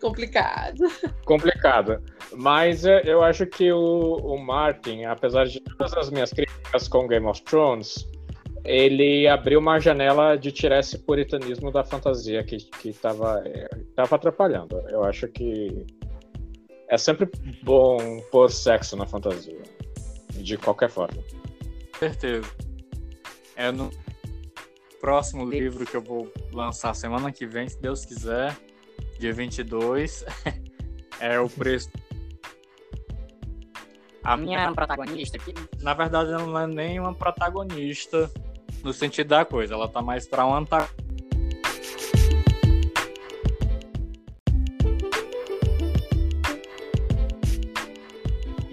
Complicado. 0.00 0.78
Complicado. 1.26 2.02
Mas 2.34 2.86
é, 2.86 3.02
eu 3.04 3.22
acho 3.22 3.44
que 3.44 3.70
o, 3.70 4.14
o 4.14 4.38
Martin, 4.38 5.04
apesar 5.04 5.44
de 5.44 5.60
todas 5.60 5.92
as 5.92 6.08
minhas 6.08 6.32
críticas 6.32 6.88
com 6.88 7.06
Game 7.06 7.26
of 7.26 7.42
Thrones, 7.42 8.10
ele 8.64 9.28
abriu 9.28 9.60
uma 9.60 9.78
janela 9.78 10.34
de 10.36 10.50
tirar 10.50 10.80
esse 10.80 10.98
puritanismo 10.98 11.70
da 11.70 11.84
fantasia 11.84 12.42
que 12.42 12.56
estava 12.86 13.42
é, 13.44 13.68
tava 13.94 14.16
atrapalhando. 14.16 14.82
Eu 14.88 15.04
acho 15.04 15.28
que 15.28 15.84
é 16.88 16.96
sempre 16.96 17.28
bom 17.62 17.98
pôr 18.30 18.50
sexo 18.50 18.96
na 18.96 19.04
fantasia, 19.04 19.62
de 20.32 20.56
qualquer 20.56 20.88
forma. 20.88 21.22
Certeza. 21.98 22.48
É 23.58 23.72
no 23.72 23.90
próximo 25.00 25.44
livro 25.44 25.84
que 25.84 25.96
eu 25.96 26.00
vou 26.00 26.32
lançar 26.52 26.94
semana 26.94 27.32
que 27.32 27.44
vem, 27.44 27.68
se 27.68 27.76
Deus 27.82 28.04
quiser 28.04 28.56
dia 29.18 29.32
22, 29.32 30.24
é 31.18 31.40
o 31.40 31.50
preço. 31.50 31.90
A 34.22 34.36
minha 34.36 34.60
é 34.60 34.72
protagonista 34.72 35.38
aqui. 35.38 35.52
Na 35.80 35.92
verdade, 35.92 36.30
ela 36.30 36.46
não 36.46 36.56
é 36.56 36.66
nem 36.68 37.00
uma 37.00 37.12
protagonista 37.12 38.30
no 38.84 38.92
sentido 38.92 39.26
da 39.26 39.44
coisa, 39.44 39.74
ela 39.74 39.88
tá 39.88 40.00
mais 40.00 40.24
pra 40.24 40.46
um 40.46 40.54
antagonista. 40.54 41.07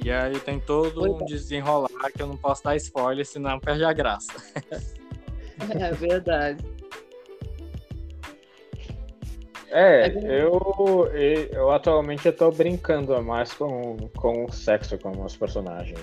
E 0.06 0.12
aí 0.12 0.40
tem 0.40 0.60
todo 0.60 1.04
um 1.04 1.26
desenrolar 1.26 2.12
que 2.16 2.22
eu 2.22 2.28
não 2.28 2.38
posso 2.38 2.64
dar 2.64 2.76
spoiler, 2.76 3.26
senão 3.26 3.60
perde 3.60 3.84
a 3.84 3.92
graça. 3.92 4.32
É 5.70 5.94
verdade. 5.94 6.62
É, 9.70 10.10
eu, 10.10 11.10
eu 11.14 11.72
atualmente 11.72 12.28
estou 12.28 12.52
brincando 12.52 13.24
mais 13.24 13.54
com, 13.54 13.96
com 14.18 14.44
o 14.44 14.52
sexo 14.52 14.98
com 14.98 15.12
os 15.24 15.38
personagens. 15.38 15.98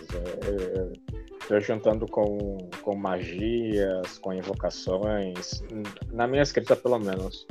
Estou 1.39 1.61
juntando 1.61 2.07
com, 2.07 2.57
com 2.81 2.97
magias, 2.97 4.17
com 4.17 4.33
invocações, 4.33 5.63
na 6.11 6.27
minha 6.27 6.43
escrita 6.43 6.75
pelo 6.75 6.99
menos. 6.99 7.47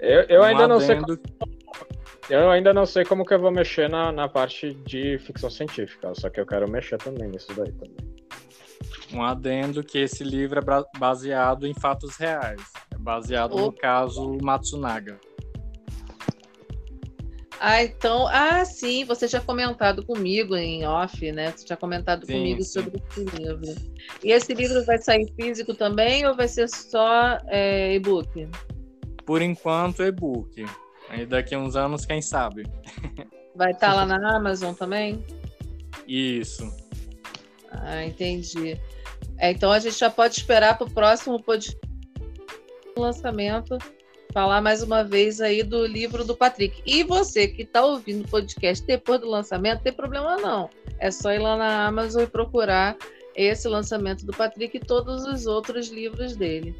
Eu, 0.00 0.22
eu 0.22 0.40
um 0.40 0.44
ainda 0.44 0.66
não 0.66 0.80
sei. 0.80 0.96
Eu 2.30 2.50
ainda 2.50 2.72
não 2.72 2.86
sei 2.86 3.04
como 3.04 3.24
que 3.24 3.34
eu 3.34 3.40
vou 3.40 3.50
mexer 3.50 3.88
na, 3.88 4.10
na 4.10 4.28
parte 4.28 4.74
de 4.74 5.18
ficção 5.18 5.50
científica, 5.50 6.12
só 6.14 6.30
que 6.30 6.40
eu 6.40 6.46
quero 6.46 6.68
mexer 6.68 6.98
também 6.98 7.28
nisso 7.28 7.52
daí 7.54 7.72
também. 7.72 8.14
Um 9.12 9.22
adendo 9.22 9.84
que 9.84 9.98
esse 9.98 10.24
livro 10.24 10.58
é 10.58 10.98
baseado 10.98 11.66
em 11.66 11.74
fatos 11.74 12.16
reais 12.16 12.60
baseado 13.04 13.54
no 13.54 13.70
caso 13.70 14.38
Matsunaga. 14.42 15.20
Ah, 17.60 17.82
então. 17.82 18.26
Ah, 18.28 18.64
sim, 18.64 19.04
você 19.04 19.28
tinha 19.28 19.40
comentado 19.40 20.04
comigo 20.04 20.56
em 20.56 20.86
off, 20.86 21.30
né? 21.32 21.52
Você 21.52 21.66
tinha 21.66 21.76
comentado 21.76 22.26
sim, 22.26 22.32
comigo 22.32 22.62
sim. 22.62 22.80
sobre 22.80 23.02
esse 23.10 23.24
livro. 23.24 23.74
E 24.22 24.32
esse 24.32 24.52
livro 24.52 24.84
vai 24.84 24.98
sair 24.98 25.32
físico 25.36 25.74
também 25.74 26.26
ou 26.26 26.34
vai 26.34 26.48
ser 26.48 26.68
só 26.68 27.38
é, 27.46 27.94
e-book? 27.94 28.48
Por 29.24 29.40
enquanto, 29.40 30.02
e-book. 30.02 30.64
Aí 31.14 31.24
daqui 31.24 31.54
a 31.54 31.58
uns 31.60 31.76
anos, 31.76 32.04
quem 32.04 32.20
sabe? 32.20 32.66
Vai 33.54 33.70
estar 33.70 33.90
tá 33.90 33.94
lá 33.94 34.04
na 34.04 34.16
Amazon 34.36 34.74
também? 34.74 35.24
Isso. 36.08 36.68
Ah, 37.70 38.04
entendi. 38.04 38.80
É, 39.38 39.52
então 39.52 39.70
a 39.70 39.78
gente 39.78 39.96
já 39.96 40.10
pode 40.10 40.34
esperar 40.34 40.76
para 40.76 40.88
o 40.88 40.90
próximo 40.90 41.40
podcast 41.40 41.78
lançamento, 42.96 43.78
falar 44.32 44.60
mais 44.60 44.82
uma 44.82 45.04
vez 45.04 45.40
aí 45.40 45.62
do 45.62 45.86
livro 45.86 46.24
do 46.24 46.36
Patrick. 46.36 46.82
E 46.84 47.04
você 47.04 47.46
que 47.46 47.62
está 47.62 47.84
ouvindo 47.84 48.24
o 48.24 48.28
podcast 48.28 48.84
depois 48.84 49.20
do 49.20 49.28
lançamento, 49.28 49.76
não 49.76 49.82
tem 49.84 49.92
problema 49.92 50.36
não. 50.36 50.68
É 50.98 51.12
só 51.12 51.32
ir 51.32 51.38
lá 51.38 51.56
na 51.56 51.86
Amazon 51.86 52.24
e 52.24 52.26
procurar 52.26 52.96
esse 53.34 53.68
lançamento 53.68 54.24
do 54.24 54.32
Patrick 54.32 54.76
e 54.76 54.80
todos 54.80 55.24
os 55.24 55.46
outros 55.46 55.88
livros 55.88 56.36
dele. 56.36 56.74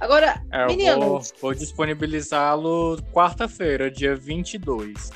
Agora, 0.00 0.42
é, 0.50 0.66
meninos... 0.66 0.98
Vou, 0.98 1.22
vou 1.40 1.54
disponibilizá-lo 1.54 2.98
quarta-feira, 3.12 3.90
dia 3.90 4.14
22. 4.14 5.10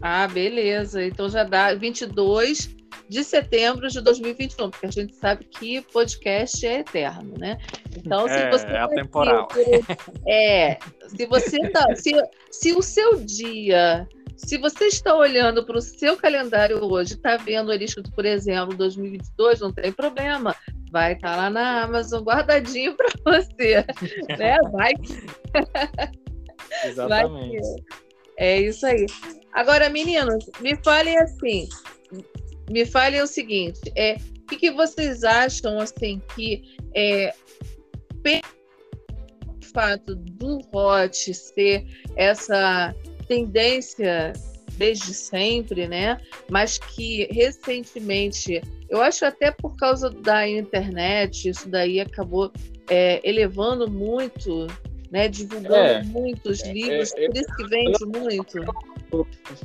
Ah, 0.00 0.26
beleza. 0.26 1.04
Então 1.04 1.28
já 1.28 1.44
dá 1.44 1.74
22 1.74 2.76
de 3.08 3.24
setembro 3.24 3.88
de 3.88 4.00
2021, 4.00 4.70
porque 4.70 4.86
a 4.86 4.90
gente 4.90 5.14
sabe 5.16 5.44
que 5.44 5.82
podcast 5.92 6.64
é 6.64 6.78
eterno, 6.78 7.34
né? 7.36 7.58
Então, 7.96 8.28
se 8.28 8.34
é, 8.34 8.50
você. 8.50 8.66
É 8.66 8.78
atemporal. 8.78 9.48
é, 10.28 10.78
se 11.08 11.26
você 11.26 11.58
tá. 11.70 11.84
Se, 11.96 12.12
se 12.52 12.72
o 12.72 12.80
seu 12.80 13.16
dia. 13.16 14.08
Se 14.44 14.58
você 14.58 14.86
está 14.86 15.14
olhando 15.14 15.64
para 15.64 15.78
o 15.78 15.82
seu 15.82 16.16
calendário 16.16 16.82
hoje, 16.82 17.14
está 17.14 17.36
vendo 17.36 17.70
ali 17.70 17.84
escrito, 17.84 18.10
por 18.12 18.24
exemplo, 18.24 18.76
2022, 18.76 19.60
não 19.60 19.72
tem 19.72 19.92
problema. 19.92 20.56
Vai 20.90 21.12
estar 21.12 21.30
tá 21.30 21.36
lá 21.36 21.50
na 21.50 21.82
Amazon 21.84 22.22
guardadinho 22.22 22.96
para 22.98 23.10
você. 23.24 23.84
né? 24.38 24.56
Vai. 24.72 24.92
Exatamente. 26.84 27.60
Vai 27.60 28.00
é 28.40 28.58
isso 28.58 28.86
aí. 28.86 29.04
Agora, 29.52 29.90
meninos, 29.90 30.46
me 30.60 30.74
falem 30.82 31.16
assim: 31.18 31.68
me 32.70 32.86
falem 32.86 33.20
o 33.20 33.26
seguinte, 33.26 33.80
é, 33.94 34.14
o 34.14 34.46
que, 34.46 34.56
que 34.56 34.70
vocês 34.70 35.22
acham 35.22 35.78
assim 35.78 36.20
que 36.34 36.62
é, 36.96 37.34
o 39.46 39.64
fato 39.72 40.16
do 40.16 40.58
hot 40.72 41.34
ser 41.34 41.84
essa 42.16 42.94
tendência 43.30 44.32
desde 44.76 45.14
sempre, 45.14 45.86
né? 45.86 46.20
Mas 46.50 46.78
que 46.78 47.28
recentemente, 47.30 48.60
eu 48.88 49.00
acho 49.00 49.24
até 49.24 49.52
por 49.52 49.76
causa 49.76 50.10
da 50.10 50.48
internet, 50.48 51.48
isso 51.48 51.68
daí 51.68 52.00
acabou 52.00 52.50
é, 52.88 53.20
elevando 53.22 53.88
muito, 53.88 54.66
né? 55.12 55.28
Divulgando 55.28 55.74
é, 55.76 56.02
muitos 56.02 56.60
é, 56.64 56.72
livros, 56.72 57.12
é, 57.14 57.26
por 57.26 57.36
isso 57.36 57.56
que 57.56 57.68
vende 57.68 58.04
muito 58.04 58.58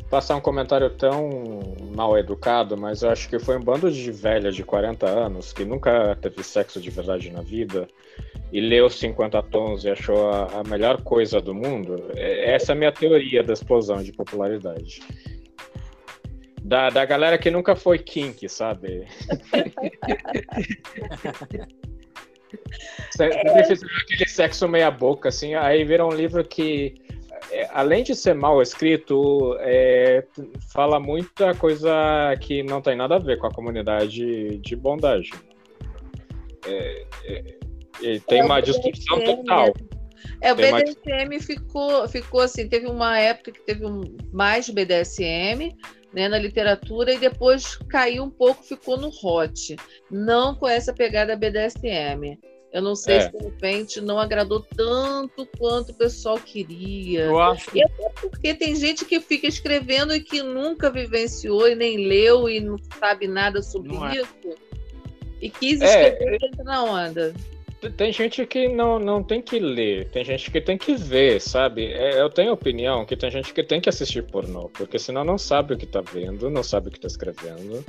passar 0.10 0.36
um 0.36 0.42
comentário 0.42 0.90
tão 0.90 1.76
mal 1.96 2.18
educado, 2.18 2.78
mas 2.78 3.02
eu 3.02 3.10
acho 3.10 3.30
que 3.30 3.40
foi 3.40 3.58
um 3.58 3.62
bando 3.62 3.92
de 3.92 4.12
velhas 4.12 4.56
de 4.56 4.64
40 4.64 5.08
anos 5.08 5.54
que 5.54 5.66
nunca 5.66 6.16
teve 6.22 6.44
sexo 6.44 6.80
de 6.80 6.90
verdade 6.90 7.30
na 7.30 7.42
vida 7.42 7.88
e 8.52 8.60
leu 8.60 8.90
50 8.90 9.42
tons 9.44 9.84
e 9.84 9.90
achou 9.90 10.30
a, 10.30 10.60
a 10.60 10.64
melhor 10.64 11.02
coisa 11.02 11.42
do 11.42 11.54
mundo. 11.54 12.12
É, 12.16 12.54
essa 12.54 12.72
é 12.72 12.74
a 12.74 12.78
minha 12.78 12.92
teoria 12.92 13.44
da 13.44 13.54
explosão 13.54 14.04
de 14.04 14.12
popularidade. 14.12 15.02
Da, 16.62 16.90
da 16.90 17.06
galera 17.06 17.38
que 17.38 17.52
nunca 17.52 17.76
foi 17.76 18.00
kink, 18.00 18.48
sabe? 18.50 19.08
Sempre 23.12 23.64
fizeram 23.66 23.94
aquele 24.04 24.28
sexo 24.28 24.68
meia 24.68 24.90
boca, 24.90 25.30
assim, 25.30 25.54
aí 25.54 25.84
vira 25.84 26.06
um 26.06 26.12
livro 26.12 26.44
que 26.44 26.96
é, 26.96 27.05
além 27.72 28.04
de 28.04 28.16
ser 28.16 28.34
mal 28.34 28.62
escrito, 28.62 29.56
é, 29.60 30.24
fala 30.72 31.00
muita 31.00 31.54
coisa 31.56 31.92
que 32.42 32.64
não 32.64 32.82
tem 32.82 32.96
nada 32.96 33.16
a 33.16 33.20
ver 33.20 33.38
com 33.38 33.48
a 33.48 33.54
comunidade 33.54 34.58
de 34.60 34.76
bondagem. 34.76 35.34
É, 36.66 37.06
é 37.26 38.20
tem 38.28 38.44
uma 38.44 38.62
distorção 38.62 39.24
total. 39.24 39.74
É, 40.42 40.52
o 40.52 40.56
BDSM 40.56 41.30
uma... 41.32 41.40
ficou, 41.40 42.08
ficou 42.08 42.42
assim, 42.42 42.68
teve 42.68 42.88
uma 42.88 43.18
época 43.20 43.52
que 43.52 43.62
teve 43.66 43.86
um, 43.86 44.02
mais 44.34 44.70
BDSM 44.70 45.76
né, 46.14 46.28
na 46.28 46.38
literatura 46.38 47.14
e 47.14 47.20
depois 47.20 47.76
caiu 47.90 48.24
um 48.24 48.30
pouco, 48.30 48.64
ficou 48.64 48.98
no 48.98 49.10
hot. 49.24 49.76
Não 50.10 50.56
com 50.56 50.68
essa 50.68 50.94
pegada 50.94 51.36
BDSM. 51.36 52.40
Eu 52.76 52.82
não 52.82 52.94
sei 52.94 53.16
é. 53.16 53.22
se 53.22 53.32
de 53.32 53.42
repente 53.42 54.02
não 54.02 54.20
agradou 54.20 54.60
tanto 54.76 55.48
quanto 55.58 55.94
o 55.94 55.94
pessoal 55.94 56.38
queria. 56.38 57.22
Eu 57.22 57.40
acho. 57.40 57.70
E 57.74 57.82
até 57.82 58.10
porque 58.20 58.54
tem 58.54 58.76
gente 58.76 59.06
que 59.06 59.22
fica 59.22 59.48
escrevendo 59.48 60.14
e 60.14 60.20
que 60.20 60.44
nunca 60.44 60.92
vivenciou 60.92 61.70
e 61.70 61.74
nem 61.74 62.06
leu 62.06 62.50
e 62.50 62.60
não 62.60 62.78
sabe 63.00 63.30
nada 63.30 63.62
sobre 63.62 63.94
não 63.94 64.06
é. 64.06 64.18
isso. 64.18 64.58
e 65.42 65.50
quis 65.50 65.80
é, 65.80 66.10
escrever 66.10 66.50
é... 66.60 66.64
na 66.64 66.84
onda. 66.84 67.34
Tem 67.96 68.12
gente 68.12 68.46
que 68.46 68.68
não, 68.68 69.00
não 69.00 69.24
tem 69.24 69.42
que 69.42 69.58
ler, 69.58 70.10
tem 70.10 70.26
gente 70.26 70.52
que 70.52 70.60
tem 70.60 70.78
que 70.78 70.96
ver, 70.96 71.40
sabe? 71.40 71.94
É, 71.94 72.20
eu 72.20 72.30
tenho 72.30 72.52
opinião 72.52 73.06
que 73.06 73.16
tem 73.16 73.32
gente 73.32 73.54
que 73.54 73.64
tem 73.64 73.80
que 73.80 73.88
assistir 73.88 74.24
pornô, 74.24 74.68
porque 74.70 75.00
senão 75.00 75.24
não 75.24 75.38
sabe 75.38 75.76
o 75.76 75.78
que 75.78 75.86
tá 75.86 76.02
vendo, 76.02 76.50
não 76.50 76.64
sabe 76.64 76.90
o 76.90 76.92
que 76.92 77.00
tá 77.00 77.08
escrevendo. 77.08 77.86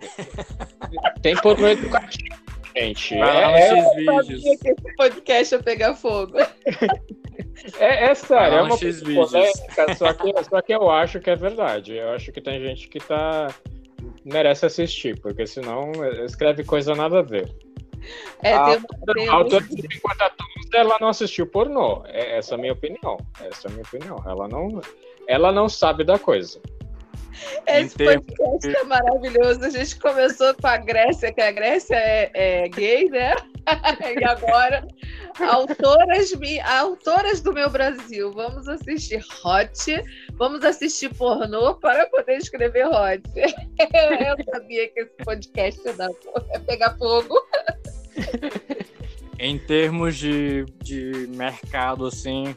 tem 1.22 1.34
pornô 1.36 1.66
educativo, 1.66 2.39
gente. 2.76 3.14
é, 3.14 3.18
é, 3.18 3.72
eu 3.72 4.04
sabia 4.04 4.58
que 4.58 4.68
esse 4.68 4.96
podcast 4.96 5.54
ia 5.54 5.62
pegar 5.62 5.94
fogo. 5.94 6.34
É, 7.78 8.06
é 8.06 8.14
sério, 8.14 8.58
é 8.58 8.62
uma 8.62 8.78
polêmica, 8.78 9.94
só 9.94 10.12
que, 10.14 10.44
só 10.44 10.62
que 10.62 10.72
eu 10.72 10.90
acho 10.90 11.20
que 11.20 11.28
é 11.28 11.36
verdade. 11.36 11.94
Eu 11.94 12.10
acho 12.12 12.32
que 12.32 12.40
tem 12.40 12.58
gente 12.58 12.88
que 12.88 12.98
tá 12.98 13.48
merece 14.24 14.64
assistir, 14.64 15.20
porque 15.20 15.46
senão 15.46 15.92
escreve 16.24 16.64
coisa 16.64 16.94
nada 16.94 17.18
a 17.18 17.22
ver. 17.22 17.54
É, 18.42 18.54
a, 18.54 18.78
tem, 19.14 19.28
a 19.28 19.34
autora 19.34 19.64
de 19.64 19.82
50 19.82 20.30
tons, 20.30 20.68
ela 20.72 20.96
não 21.00 21.08
assistiu 21.08 21.46
pornô. 21.46 22.02
É, 22.06 22.38
essa 22.38 22.54
é 22.54 22.56
a 22.56 22.58
minha 22.58 22.72
opinião. 22.72 23.18
Essa 23.40 23.68
é 23.68 23.70
a 23.70 23.74
minha 23.74 23.82
opinião. 23.82 24.16
Ela 24.26 24.48
não, 24.48 24.80
ela 25.26 25.52
não 25.52 25.68
sabe 25.68 26.02
da 26.04 26.18
coisa. 26.18 26.60
Esse 27.66 27.96
podcast 27.96 28.76
é 28.76 28.84
maravilhoso. 28.84 29.64
A 29.64 29.70
gente 29.70 29.98
começou 29.98 30.54
com 30.54 30.66
a 30.66 30.76
Grécia, 30.76 31.32
que 31.32 31.40
a 31.40 31.52
Grécia 31.52 31.96
é, 31.96 32.30
é 32.34 32.68
gay, 32.68 33.08
né? 33.08 33.34
e 34.20 34.24
agora, 34.24 34.86
autoras, 35.38 36.32
autoras 36.64 37.40
do 37.40 37.52
meu 37.52 37.70
Brasil, 37.70 38.32
vamos 38.32 38.68
assistir 38.68 39.24
Hot, 39.44 40.04
vamos 40.34 40.64
assistir 40.64 41.14
pornô 41.14 41.74
para 41.74 42.06
poder 42.06 42.38
escrever 42.38 42.86
Hot. 42.86 43.22
Eu 43.36 44.44
sabia 44.52 44.88
que 44.88 45.00
esse 45.00 45.16
podcast 45.24 45.80
ia, 45.84 45.92
dar, 45.94 46.10
ia 46.52 46.60
pegar 46.60 46.96
fogo. 46.98 47.34
Em 49.38 49.58
termos 49.58 50.16
de, 50.16 50.66
de 50.82 51.26
mercado, 51.28 52.06
assim, 52.06 52.54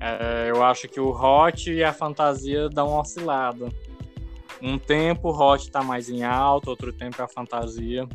é, 0.00 0.50
eu 0.50 0.62
acho 0.62 0.88
que 0.88 1.00
o 1.00 1.10
hot 1.10 1.70
e 1.70 1.82
a 1.84 1.92
fantasia 1.92 2.68
dão 2.68 2.88
uma 2.88 3.00
oscilada. 3.00 3.68
Um 4.62 4.78
tempo 4.78 5.28
o 5.28 5.32
hot 5.32 5.64
está 5.64 5.82
mais 5.82 6.08
em 6.08 6.22
alta, 6.22 6.70
outro 6.70 6.92
tempo 6.92 7.20
é 7.20 7.24
a 7.24 7.28
fantasia. 7.28 8.06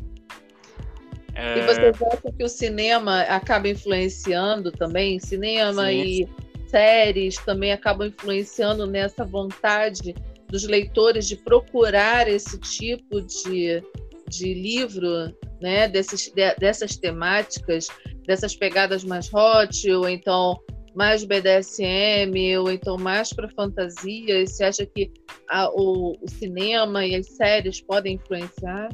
É... 1.34 1.58
E 1.58 1.62
vocês 1.62 2.02
acham 2.02 2.32
que 2.32 2.44
o 2.44 2.48
cinema 2.48 3.22
acaba 3.22 3.68
influenciando 3.68 4.72
também? 4.72 5.18
Cinema 5.20 5.86
Sim. 5.86 6.02
e 6.02 6.28
séries 6.68 7.36
também 7.38 7.72
acabam 7.72 8.08
influenciando 8.08 8.86
nessa 8.86 9.24
vontade 9.24 10.14
dos 10.48 10.64
leitores 10.64 11.26
de 11.26 11.36
procurar 11.36 12.28
esse 12.28 12.58
tipo 12.58 13.20
de, 13.20 13.82
de 14.28 14.54
livro, 14.54 15.34
né? 15.60 15.88
Desses, 15.88 16.32
de, 16.32 16.54
dessas 16.54 16.96
temáticas, 16.96 17.88
dessas 18.26 18.54
pegadas 18.54 19.04
mais 19.04 19.28
hot, 19.32 19.90
ou 19.90 20.08
então 20.08 20.58
mais 20.96 21.24
BDSM, 21.24 22.56
ou 22.58 22.70
então 22.70 22.96
mais 22.96 23.30
para 23.32 23.48
fantasia? 23.50 24.46
Você 24.46 24.64
acha 24.64 24.86
que 24.86 25.12
a, 25.48 25.68
o, 25.70 26.16
o 26.20 26.28
cinema 26.28 27.04
e 27.04 27.14
as 27.14 27.26
séries 27.36 27.82
podem 27.82 28.14
influenciar? 28.14 28.88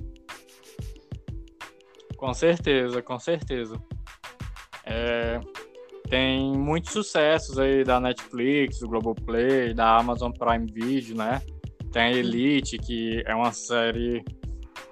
Com 2.16 2.34
certeza, 2.34 3.00
com 3.00 3.18
certeza. 3.20 3.80
É, 4.84 5.38
tem 6.10 6.52
muitos 6.52 6.92
sucessos 6.92 7.58
aí 7.58 7.84
da 7.84 8.00
Netflix, 8.00 8.80
do 8.80 8.88
Globoplay, 8.88 9.72
da 9.72 9.96
Amazon 9.96 10.32
Prime 10.32 10.66
Video, 10.72 11.16
né? 11.16 11.40
Tem 11.92 12.02
a 12.02 12.12
Elite, 12.12 12.78
que 12.78 13.22
é 13.26 13.34
uma 13.34 13.52
série 13.52 14.24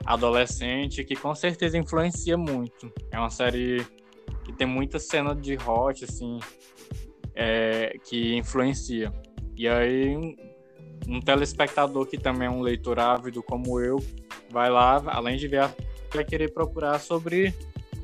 adolescente 0.06 1.04
que 1.04 1.16
com 1.16 1.34
certeza 1.34 1.76
influencia 1.76 2.36
muito. 2.36 2.92
É 3.10 3.18
uma 3.18 3.30
série 3.30 3.84
que 4.44 4.52
tem 4.52 4.66
muita 4.66 4.98
cena 4.98 5.34
de 5.34 5.56
hot, 5.56 6.04
assim, 6.04 6.38
é, 7.34 7.96
que 8.04 8.34
influencia. 8.36 9.12
E 9.56 9.68
aí, 9.68 10.16
um, 11.08 11.20
telespectador 11.20 12.06
que 12.06 12.18
também 12.18 12.48
é 12.48 12.50
um 12.50 12.60
leitor 12.60 12.98
ávido 12.98 13.42
como 13.42 13.80
eu, 13.80 13.98
vai 14.50 14.70
lá, 14.70 15.02
além 15.06 15.36
de 15.36 15.48
ver 15.48 15.70
vai 16.12 16.24
querer 16.24 16.52
procurar 16.52 16.98
sobre 16.98 17.54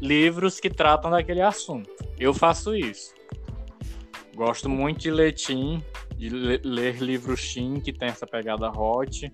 livros 0.01 0.61
que 0.61 0.71
tratam 0.71 1.11
daquele 1.11 1.41
assunto. 1.41 1.91
Eu 2.19 2.33
faço 2.33 2.75
isso. 2.75 3.15
Gosto 4.35 4.69
muito 4.69 5.01
de 5.01 5.11
ler 5.11 5.33
teen, 5.33 5.83
de 6.17 6.29
ler 6.29 7.03
livros 7.03 7.53
teen 7.53 7.81
que 7.81 7.93
tem 7.93 8.09
essa 8.09 8.27
pegada 8.27 8.71
hot. 8.71 9.33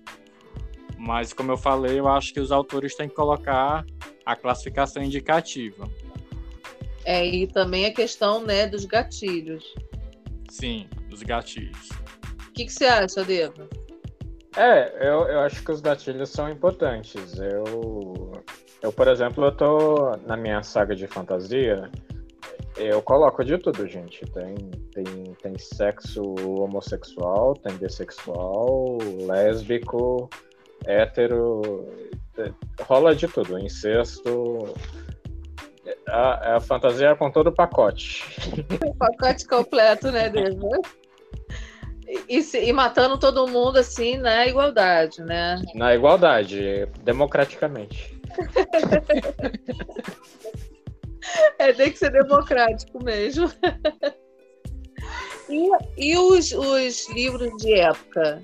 Mas, 0.97 1.33
como 1.33 1.51
eu 1.51 1.57
falei, 1.57 1.99
eu 1.99 2.07
acho 2.07 2.33
que 2.33 2.39
os 2.39 2.51
autores 2.51 2.95
têm 2.95 3.09
que 3.09 3.15
colocar 3.15 3.85
a 4.25 4.35
classificação 4.35 5.03
indicativa. 5.03 5.89
É, 7.05 7.25
e 7.25 7.47
também 7.47 7.85
a 7.85 7.93
questão 7.93 8.43
né, 8.43 8.67
dos 8.67 8.85
gatilhos. 8.85 9.63
Sim, 10.49 10.87
dos 11.09 11.23
gatilhos. 11.23 11.89
O 12.49 12.53
que, 12.53 12.65
que 12.65 12.73
você 12.73 12.85
acha, 12.85 13.23
Deva? 13.23 13.67
É, 14.55 15.07
eu, 15.07 15.27
eu 15.27 15.39
acho 15.39 15.63
que 15.63 15.71
os 15.71 15.81
gatilhos 15.81 16.29
são 16.29 16.49
importantes. 16.49 17.37
Eu, 17.39 18.31
eu, 18.81 18.91
por 18.91 19.07
exemplo, 19.07 19.45
eu 19.45 19.51
tô 19.51 20.15
na 20.27 20.37
minha 20.37 20.61
saga 20.61 20.95
de 20.95 21.07
fantasia, 21.07 21.89
eu 22.77 23.01
coloco 23.01 23.43
de 23.43 23.57
tudo, 23.57 23.87
gente. 23.87 24.25
Tem, 24.27 24.55
tem, 24.93 25.33
tem 25.41 25.57
sexo 25.57 26.21
homossexual, 26.47 27.55
tem 27.55 27.75
bissexual, 27.77 28.97
lésbico, 29.27 30.29
hétero, 30.85 31.61
rola 32.81 33.15
de 33.15 33.27
tudo, 33.27 33.59
incesto. 33.59 34.73
A, 36.07 36.55
a 36.55 36.61
fantasia 36.61 37.09
é 37.09 37.15
com 37.15 37.29
todo 37.31 37.47
o 37.47 37.51
pacote. 37.51 38.23
O 38.85 38.95
pacote 38.95 39.47
completo, 39.47 40.11
né, 40.11 40.29
Deva? 40.29 40.69
E, 42.29 42.39
e, 42.39 42.73
matando 42.73 43.17
todo 43.17 43.47
mundo 43.47 43.77
assim 43.77 44.17
na 44.17 44.45
igualdade, 44.45 45.23
né? 45.23 45.59
Na 45.73 45.95
igualdade, 45.95 46.87
democraticamente. 47.03 48.21
é, 51.57 51.73
tem 51.73 51.91
que 51.91 51.97
ser 51.97 52.11
democrático 52.11 53.03
mesmo. 53.03 53.51
e, 55.49 55.71
e 55.97 56.15
os, 56.17 56.51
os 56.51 57.09
livros 57.09 57.51
de 57.57 57.79
época? 57.79 58.39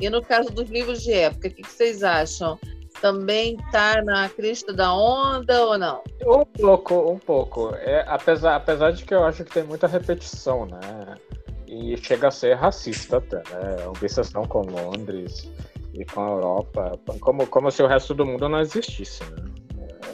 E 0.00 0.08
no 0.08 0.22
caso 0.22 0.50
dos 0.50 0.70
livros 0.70 1.02
de 1.02 1.12
época, 1.12 1.48
o 1.48 1.50
que, 1.50 1.62
que 1.62 1.70
vocês 1.70 2.02
acham? 2.02 2.58
Também 3.00 3.56
tá 3.72 4.02
na 4.02 4.28
crista 4.28 4.72
da 4.72 4.94
onda 4.94 5.64
ou 5.64 5.78
não? 5.78 6.02
Um 6.26 6.44
pouco, 6.44 7.12
um 7.12 7.18
pouco. 7.18 7.74
É, 7.76 8.04
apesar, 8.06 8.56
apesar 8.56 8.90
de 8.92 9.04
que 9.04 9.14
eu 9.14 9.24
acho 9.24 9.44
que 9.44 9.52
tem 9.52 9.64
muita 9.64 9.86
repetição, 9.86 10.66
né? 10.66 11.16
e 11.70 11.96
chega 11.96 12.28
a 12.28 12.30
ser 12.32 12.54
racista 12.54 13.18
até, 13.18 13.36
né? 13.36 13.86
Obsessão 13.86 14.44
com 14.44 14.62
Londres 14.62 15.48
e 15.94 16.04
com 16.04 16.20
a 16.20 16.28
Europa, 16.28 16.98
como, 17.20 17.46
como 17.46 17.70
se 17.70 17.80
o 17.80 17.86
resto 17.86 18.12
do 18.12 18.26
mundo 18.26 18.48
não 18.48 18.60
existisse, 18.60 19.22
né? 19.22 19.44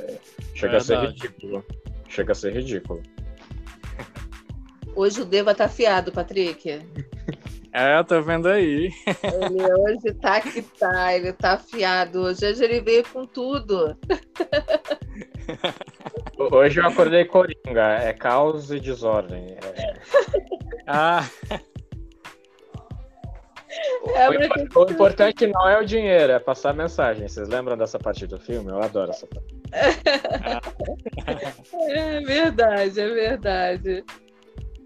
É, 0.02 0.18
chega 0.54 0.76
a 0.76 0.80
ser 0.80 0.98
ridículo. 0.98 1.64
Chega 2.08 2.32
a 2.32 2.34
ser 2.34 2.52
ridículo. 2.52 3.02
Hoje 4.94 5.22
o 5.22 5.24
Deva 5.24 5.54
tá 5.54 5.64
afiado, 5.64 6.12
Patrick. 6.12 6.78
É, 7.76 7.98
eu 7.98 8.04
tô 8.04 8.22
vendo 8.22 8.48
aí. 8.48 8.90
Ele 9.22 9.62
hoje 9.80 10.14
tá 10.14 10.40
que 10.40 10.62
tá, 10.62 11.14
ele 11.14 11.30
tá 11.34 11.52
afiado. 11.52 12.22
Hoje 12.22 12.64
ele 12.64 12.80
veio 12.80 13.04
com 13.06 13.26
tudo. 13.26 13.94
Hoje 16.52 16.80
eu 16.80 16.86
acordei 16.86 17.26
coringa, 17.26 17.98
é 17.98 18.14
caos 18.14 18.70
e 18.70 18.80
desordem. 18.80 19.58
É... 19.58 19.92
Ah. 20.86 21.28
É, 24.14 24.30
o, 24.30 24.32
o, 24.80 24.90
importante 24.90 25.46
não 25.46 25.68
é 25.68 25.78
o 25.78 25.84
dinheiro, 25.84 26.32
é 26.32 26.38
passar 26.38 26.70
a 26.70 26.74
mensagem. 26.74 27.28
Vocês 27.28 27.46
lembram 27.46 27.76
dessa 27.76 27.98
parte 27.98 28.26
do 28.26 28.38
filme? 28.38 28.70
Eu 28.70 28.82
adoro 28.82 29.10
essa 29.10 29.26
parte. 29.26 29.54
É 31.90 32.20
verdade, 32.20 33.00
é 33.00 33.08
verdade. 33.08 34.04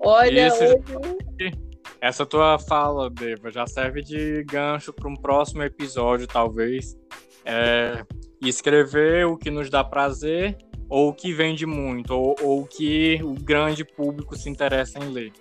Olha, 0.01 0.49
Isso, 0.49 0.65
hoje... 0.65 1.70
essa 2.01 2.25
tua 2.25 2.59
fala, 2.59 3.11
Deva, 3.11 3.51
já 3.51 3.67
serve 3.67 4.03
de 4.03 4.43
gancho 4.45 4.93
para 4.93 5.09
um 5.09 5.17
próximo 5.17 5.63
episódio, 5.63 6.27
talvez. 6.27 6.97
É, 7.45 8.05
escrever 8.41 9.27
o 9.27 9.37
que 9.37 9.51
nos 9.51 9.71
dá 9.71 9.83
prazer 9.83 10.57
ou 10.89 11.09
o 11.09 11.15
que 11.15 11.33
vende 11.33 11.65
muito, 11.67 12.13
ou, 12.13 12.35
ou 12.43 12.63
o 12.63 12.67
que 12.67 13.21
o 13.23 13.35
grande 13.35 13.85
público 13.85 14.37
se 14.37 14.51
interessa 14.51 14.99
em 14.99 15.13
ler. 15.13 15.33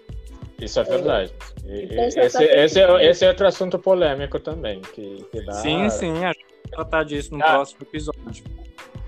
Isso 0.61 0.79
é 0.79 0.83
verdade. 0.83 1.33
E, 1.65 1.85
então, 1.85 2.03
esse, 2.05 2.15
tá 2.15 2.43
esse, 2.43 2.81
é, 2.81 3.09
esse 3.09 3.25
é 3.25 3.29
outro 3.29 3.47
assunto 3.47 3.79
polêmico 3.79 4.39
também. 4.39 4.81
Que, 4.81 5.25
que 5.31 5.41
dá... 5.45 5.53
Sim, 5.53 5.89
sim, 5.89 6.25
a 6.25 6.33
gente 6.33 6.45
vai 6.63 6.71
tratar 6.71 7.03
disso 7.03 7.33
no 7.33 7.39
próximo 7.39 7.81
episódio. 7.81 8.43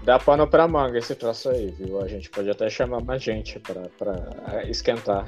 Dá 0.04 0.18
pano 0.18 0.48
pra 0.48 0.68
manga 0.68 0.98
esse 0.98 1.14
troço 1.14 1.50
aí, 1.50 1.68
viu? 1.78 2.02
A 2.02 2.08
gente 2.08 2.30
pode 2.30 2.50
até 2.50 2.70
chamar 2.70 3.04
mais 3.04 3.22
gente 3.22 3.60
pra, 3.60 3.84
pra 3.98 4.64
esquentar 4.68 5.28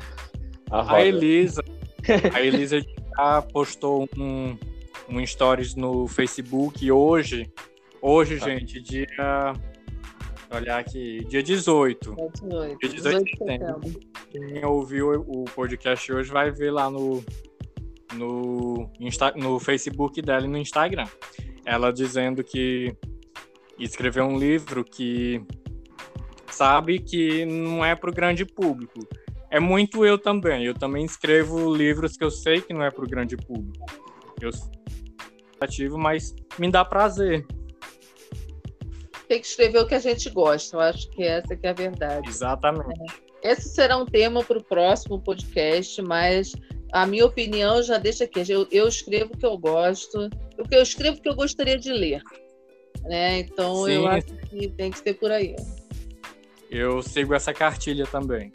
a 0.71 0.81
roda. 0.81 0.95
A 0.95 1.05
Elisa, 1.05 1.63
a 2.33 2.41
Elisa 2.41 2.81
já 2.81 3.41
postou 3.41 4.07
um, 4.17 4.57
um 5.09 5.25
stories 5.25 5.75
no 5.75 6.07
Facebook 6.07 6.91
hoje. 6.91 7.51
Hoje, 8.01 8.37
tá. 8.37 8.49
gente, 8.49 8.81
dia 8.81 9.07
olhar 10.55 10.79
aqui. 10.79 11.25
Dia 11.25 11.41
18. 11.41 12.15
Dia 12.15 12.29
18. 12.29 12.79
Dia 12.79 12.89
18 12.89 13.23
de 13.23 13.37
setembro. 13.37 13.99
Quem 14.29 14.65
ouviu 14.65 15.11
o 15.27 15.45
podcast 15.45 16.11
hoje 16.11 16.31
vai 16.31 16.51
ver 16.51 16.71
lá 16.71 16.89
no, 16.89 17.23
no, 18.13 18.89
Insta, 18.99 19.31
no 19.35 19.59
Facebook 19.59 20.21
dela 20.21 20.45
e 20.45 20.49
no 20.49 20.57
Instagram. 20.57 21.07
Ela 21.65 21.91
dizendo 21.91 22.43
que 22.43 22.95
escreveu 23.79 24.25
um 24.25 24.37
livro 24.37 24.83
que 24.83 25.41
sabe 26.51 26.99
que 26.99 27.45
não 27.45 27.83
é 27.83 27.95
para 27.95 28.09
o 28.09 28.13
grande 28.13 28.45
público. 28.45 28.99
É 29.53 29.59
muito 29.59 30.03
eu 30.03 30.17
também. 30.17 30.65
Eu 30.65 30.73
também 30.73 31.05
escrevo 31.05 31.73
livros 31.73 32.17
que 32.17 32.23
eu 32.23 32.31
sei 32.31 32.59
que 32.59 32.73
não 32.73 32.83
é 32.83 32.89
para 32.89 33.05
o 33.05 33.07
grande 33.07 33.37
público. 33.37 33.85
Eu 34.41 34.51
sou 34.51 34.71
ativo, 35.61 35.97
mas 35.97 36.35
me 36.59 36.69
dá 36.69 36.83
prazer 36.83 37.45
tem 39.33 39.41
que 39.41 39.47
escrever 39.47 39.79
o 39.79 39.87
que 39.87 39.95
a 39.95 39.99
gente 39.99 40.29
gosta. 40.29 40.75
Eu 40.75 40.81
acho 40.81 41.09
que 41.09 41.23
essa 41.23 41.55
que 41.55 41.65
é 41.65 41.71
a 41.71 41.73
verdade. 41.73 42.29
Exatamente. 42.29 42.99
É. 43.43 43.51
Esse 43.51 43.69
será 43.69 43.97
um 43.97 44.05
tema 44.05 44.43
para 44.43 44.59
o 44.59 44.63
próximo 44.63 45.19
podcast, 45.19 46.01
mas 46.03 46.53
a 46.91 47.05
minha 47.07 47.25
opinião 47.25 47.81
já 47.81 47.97
deixa 47.97 48.25
aqui. 48.25 48.43
Eu, 48.47 48.67
eu 48.71 48.87
escrevo 48.87 49.33
o 49.33 49.37
que 49.37 49.45
eu 49.45 49.57
gosto, 49.57 50.29
o 50.59 50.67
que 50.67 50.75
eu 50.75 50.83
escrevo 50.83 51.19
que 51.19 51.27
eu 51.27 51.35
gostaria 51.35 51.77
de 51.77 51.91
ler. 51.91 52.21
Né? 53.03 53.39
Então 53.39 53.85
Sim. 53.85 53.93
eu 53.93 54.07
acho 54.07 54.27
que 54.49 54.69
tem 54.69 54.91
que 54.91 54.99
ser 54.99 55.15
por 55.15 55.31
aí. 55.31 55.55
Eu 56.69 57.01
sigo 57.01 57.33
essa 57.33 57.53
cartilha 57.53 58.05
também. 58.05 58.51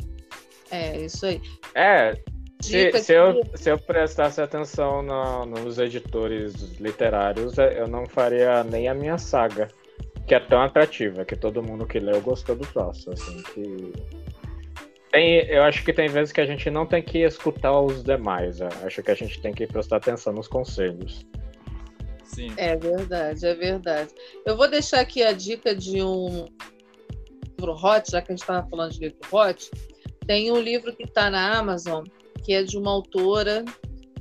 É, 0.70 0.96
isso 0.98 1.26
aí. 1.26 1.40
É, 1.74 2.14
se, 2.61 2.92
se, 3.00 3.12
eu, 3.12 3.42
se 3.54 3.70
eu 3.70 3.78
prestasse 3.78 4.40
atenção 4.40 5.02
no, 5.02 5.46
nos 5.46 5.78
editores 5.78 6.78
literários, 6.81 7.57
eu 7.57 7.87
não 7.87 8.07
faria 8.07 8.64
nem 8.64 8.88
a 8.88 8.94
minha 8.94 9.16
saga 9.16 9.68
que 10.26 10.35
é 10.35 10.40
tão 10.40 10.61
atrativa, 10.61 11.24
que 11.24 11.35
todo 11.35 11.62
mundo 11.62 11.87
que 11.87 11.98
leu 11.98 12.20
gostou 12.20 12.54
do 12.54 12.66
troço, 12.66 13.11
assim, 13.11 13.42
que... 13.54 13.92
Tem, 15.11 15.38
eu 15.48 15.62
acho 15.62 15.83
que 15.83 15.90
tem 15.90 16.07
vezes 16.07 16.33
que 16.33 16.40
a 16.40 16.44
gente 16.44 16.68
não 16.68 16.85
tem 16.85 17.02
que 17.02 17.20
escutar 17.20 17.81
os 17.81 18.04
demais, 18.04 18.61
eu 18.61 18.68
acho 18.85 19.02
que 19.02 19.11
a 19.11 19.14
gente 19.14 19.40
tem 19.40 19.54
que 19.54 19.66
prestar 19.66 19.96
atenção 19.96 20.35
nos 20.35 20.46
conselhos. 20.46 21.26
Sim. 22.24 22.52
É 22.59 22.76
verdade, 22.76 23.46
é 23.46 23.54
verdade. 23.54 24.11
Eu 24.44 24.54
vou 24.54 24.68
deixar 24.68 25.00
aqui 25.00 25.22
a 25.22 25.33
dica 25.33 25.74
de 25.74 26.02
um 26.02 26.44
livro 27.59 27.72
hot, 27.72 28.11
já 28.11 28.20
que 28.20 28.31
a 28.31 28.35
gente 28.35 28.42
estava 28.42 28.68
falando 28.68 28.92
de 28.92 29.00
livro 29.00 29.18
hot, 29.33 29.70
tem 30.29 30.53
um 30.53 30.61
livro 30.61 30.95
que 30.95 31.05
está 31.05 31.31
na 31.31 31.59
Amazon, 31.59 32.05
que 32.45 32.53
é 32.53 32.62
de 32.62 32.77
uma 32.77 32.91
autora 32.91 33.64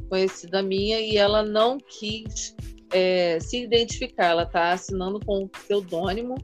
conhecida 0.10 0.64
minha, 0.64 1.02
e 1.02 1.18
ela 1.18 1.44
não 1.44 1.78
quis 1.78 2.56
é, 2.94 3.38
se 3.42 3.62
identificar, 3.62 4.28
ela 4.28 4.44
está 4.44 4.72
assinando 4.72 5.20
com 5.20 5.44
um 5.44 5.48
pseudônimo, 5.50 6.36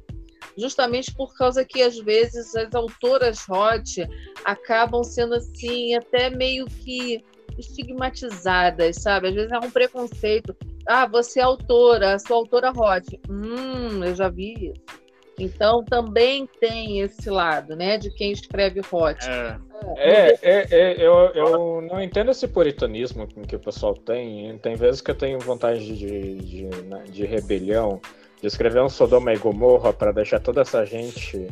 justamente 0.57 1.15
por 1.15 1.33
causa 1.33 1.63
que 1.63 1.81
às 1.81 1.97
vezes 1.97 2.53
as 2.57 2.75
autoras 2.75 3.45
hot 3.49 4.05
acabam 4.43 5.01
sendo 5.01 5.35
assim 5.35 5.95
até 5.95 6.29
meio 6.29 6.65
que 6.65 7.23
estigmatizadas, 7.57 8.97
sabe? 8.97 9.29
Às 9.29 9.35
vezes 9.35 9.51
é 9.51 9.59
um 9.59 9.71
preconceito. 9.71 10.53
Ah, 10.85 11.05
você 11.05 11.39
é 11.39 11.43
autora, 11.43 12.19
sou 12.19 12.37
autora 12.37 12.71
hot. 12.71 13.17
Hum, 13.29 14.03
eu 14.03 14.13
já 14.13 14.27
vi 14.27 14.73
isso. 14.73 15.02
Então 15.39 15.83
também 15.83 16.47
tem 16.59 17.01
esse 17.01 17.29
lado, 17.29 17.75
né, 17.75 17.97
de 17.97 18.09
quem 18.11 18.31
escreve 18.31 18.79
hot. 18.79 19.17
É, 19.27 19.57
é, 19.97 20.39
é, 20.41 20.67
é 20.71 20.95
eu, 20.99 21.13
eu 21.33 21.81
não 21.81 22.01
entendo 22.01 22.31
esse 22.31 22.47
puritanismo 22.47 23.27
que 23.27 23.55
o 23.55 23.59
pessoal 23.59 23.95
tem. 23.95 24.57
Tem 24.59 24.75
vezes 24.75 25.01
que 25.01 25.11
eu 25.11 25.15
tenho 25.15 25.39
vontade 25.39 25.97
de, 25.97 26.35
de, 26.35 26.63
né, 26.85 27.03
de 27.09 27.25
rebelião, 27.25 27.99
de 28.39 28.47
escrever 28.47 28.81
um 28.81 28.89
Sodoma 28.89 29.33
e 29.33 29.37
Gomorra 29.37 29.91
para 29.91 30.11
deixar 30.11 30.39
toda 30.39 30.61
essa 30.61 30.85
gente 30.85 31.49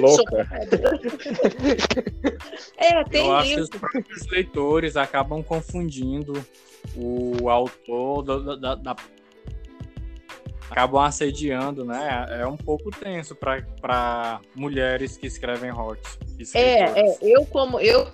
louca. 0.00 0.46
é, 2.76 3.04
tem 3.04 3.26
eu 3.26 3.26
isso. 3.26 3.32
acho 3.32 3.54
que 3.54 3.60
os 3.60 3.70
próprios 3.70 4.26
leitores 4.30 4.96
acabam 4.96 5.42
confundindo 5.42 6.32
o 6.96 7.48
autor 7.48 8.22
da, 8.22 8.56
da, 8.56 8.74
da 8.74 8.96
acabam 10.70 11.02
assediando, 11.02 11.84
né? 11.84 12.26
É 12.30 12.46
um 12.46 12.56
pouco 12.56 12.90
tenso 12.90 13.34
para 13.34 14.40
mulheres 14.54 15.16
que 15.16 15.26
escrevem 15.26 15.72
hot. 15.72 16.00
É, 16.54 16.82
é, 16.82 17.18
eu 17.22 17.46
como 17.46 17.80
eu 17.80 18.12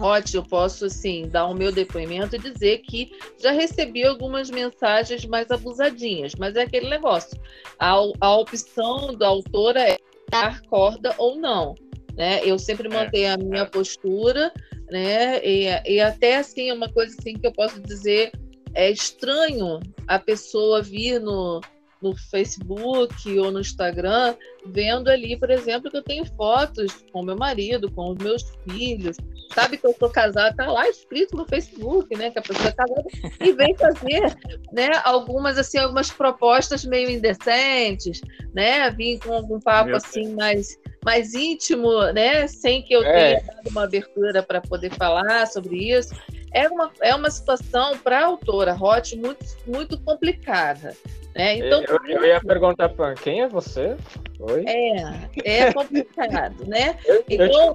Hot, 0.00 0.36
eu 0.36 0.44
posso 0.44 0.84
assim 0.84 1.28
dar 1.28 1.46
o 1.46 1.54
meu 1.54 1.72
depoimento 1.72 2.36
e 2.36 2.38
dizer 2.38 2.78
que 2.78 3.10
já 3.40 3.50
recebi 3.50 4.04
algumas 4.04 4.48
mensagens 4.50 5.24
mais 5.24 5.50
abusadinhas, 5.50 6.34
mas 6.36 6.54
é 6.54 6.62
aquele 6.62 6.88
negócio. 6.88 7.38
A, 7.78 7.94
a 8.20 8.36
opção 8.36 9.14
da 9.16 9.26
autora 9.26 9.80
é 9.80 9.98
dar 10.30 10.60
corda 10.62 11.14
ou 11.18 11.36
não. 11.36 11.74
Né? 12.14 12.40
Eu 12.44 12.58
sempre 12.58 12.88
é, 12.88 12.90
mantenho 12.90 13.34
a 13.34 13.36
minha 13.36 13.62
é. 13.62 13.66
postura, 13.66 14.52
né? 14.90 15.44
E, 15.44 15.94
e 15.94 16.00
até 16.00 16.36
assim, 16.36 16.70
uma 16.70 16.88
coisa 16.92 17.16
assim 17.18 17.34
que 17.34 17.46
eu 17.46 17.52
posso 17.52 17.80
dizer 17.80 18.30
é 18.74 18.90
estranho 18.90 19.80
a 20.06 20.18
pessoa 20.18 20.82
vir 20.82 21.20
no, 21.20 21.60
no 22.02 22.16
Facebook 22.16 23.38
ou 23.38 23.50
no 23.50 23.60
Instagram 23.60 24.34
vendo 24.66 25.08
ali, 25.08 25.36
por 25.36 25.50
exemplo, 25.50 25.90
que 25.90 25.96
eu 25.96 26.02
tenho 26.02 26.24
fotos 26.36 27.04
com 27.12 27.22
meu 27.22 27.36
marido, 27.36 27.90
com 27.90 28.10
os 28.10 28.18
meus 28.18 28.42
filhos, 28.68 29.16
sabe 29.54 29.76
que 29.76 29.86
eu 29.86 29.94
sou 29.98 30.10
casada, 30.10 30.54
tá 30.54 30.70
lá 30.70 30.88
escrito 30.88 31.36
no 31.36 31.46
Facebook, 31.46 32.16
né, 32.16 32.30
que 32.30 32.38
a 32.38 32.42
pessoa 32.42 32.68
é 32.68 32.72
casada 32.72 33.04
e 33.40 33.52
vem 33.52 33.74
fazer, 33.76 34.36
né, 34.72 34.90
algumas 35.04 35.58
assim, 35.58 35.78
algumas 35.78 36.10
propostas 36.10 36.84
meio 36.84 37.10
indecentes, 37.10 38.20
né, 38.52 38.90
vim 38.90 39.18
com 39.18 39.32
algum 39.32 39.60
papo 39.60 39.88
meu 39.88 39.96
assim 39.96 40.24
Deus. 40.24 40.34
mais 40.34 40.82
mais 41.04 41.34
íntimo, 41.34 42.00
né, 42.12 42.46
sem 42.46 42.80
que 42.82 42.94
eu 42.94 43.02
é. 43.02 43.12
tenha 43.12 43.54
dado 43.54 43.70
uma 43.70 43.82
abertura 43.82 44.40
para 44.40 44.60
poder 44.60 44.92
falar 44.92 45.46
sobre 45.48 45.90
isso 45.90 46.14
é 46.52 46.68
uma, 46.68 46.90
é 47.00 47.14
uma 47.14 47.30
situação 47.30 47.98
para 47.98 48.20
a 48.20 48.24
autora 48.26 48.72
Roth 48.72 49.12
muito, 49.12 49.44
muito 49.66 49.98
complicada. 50.00 50.96
Né? 51.34 51.56
Então, 51.56 51.82
eu, 51.84 51.98
eu 52.06 52.24
ia 52.26 52.40
perguntar 52.40 52.90
para 52.90 53.14
quem 53.14 53.40
é 53.40 53.48
você? 53.48 53.96
Oi? 54.38 54.64
É, 54.66 55.64
é 55.66 55.72
complicado, 55.72 56.66
né? 56.66 56.98
então, 57.28 57.74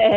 é, 0.00 0.16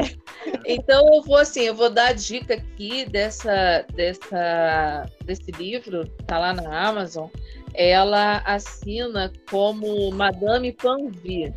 então 0.65 1.13
eu 1.13 1.21
vou 1.21 1.37
assim, 1.37 1.61
eu 1.61 1.75
vou 1.75 1.89
dar 1.89 2.07
a 2.07 2.13
dica 2.13 2.55
aqui 2.55 3.05
dessa, 3.05 3.85
dessa, 3.93 5.05
desse 5.25 5.51
livro, 5.51 6.07
tá 6.25 6.39
lá 6.39 6.53
na 6.53 6.87
Amazon. 6.87 7.29
Ela 7.75 8.37
assina 8.45 9.31
como 9.49 10.09
Madame 10.11 10.71
Panvi, 10.71 11.53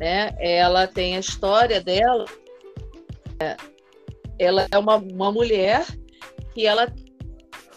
né? 0.00 0.34
Ela 0.38 0.86
tem 0.86 1.16
a 1.16 1.20
história 1.20 1.80
dela. 1.80 2.24
É, 3.40 3.56
ela 4.38 4.66
é 4.70 4.78
uma, 4.78 4.96
uma 4.96 5.32
mulher 5.32 5.86
que 6.54 6.66
ela 6.66 6.92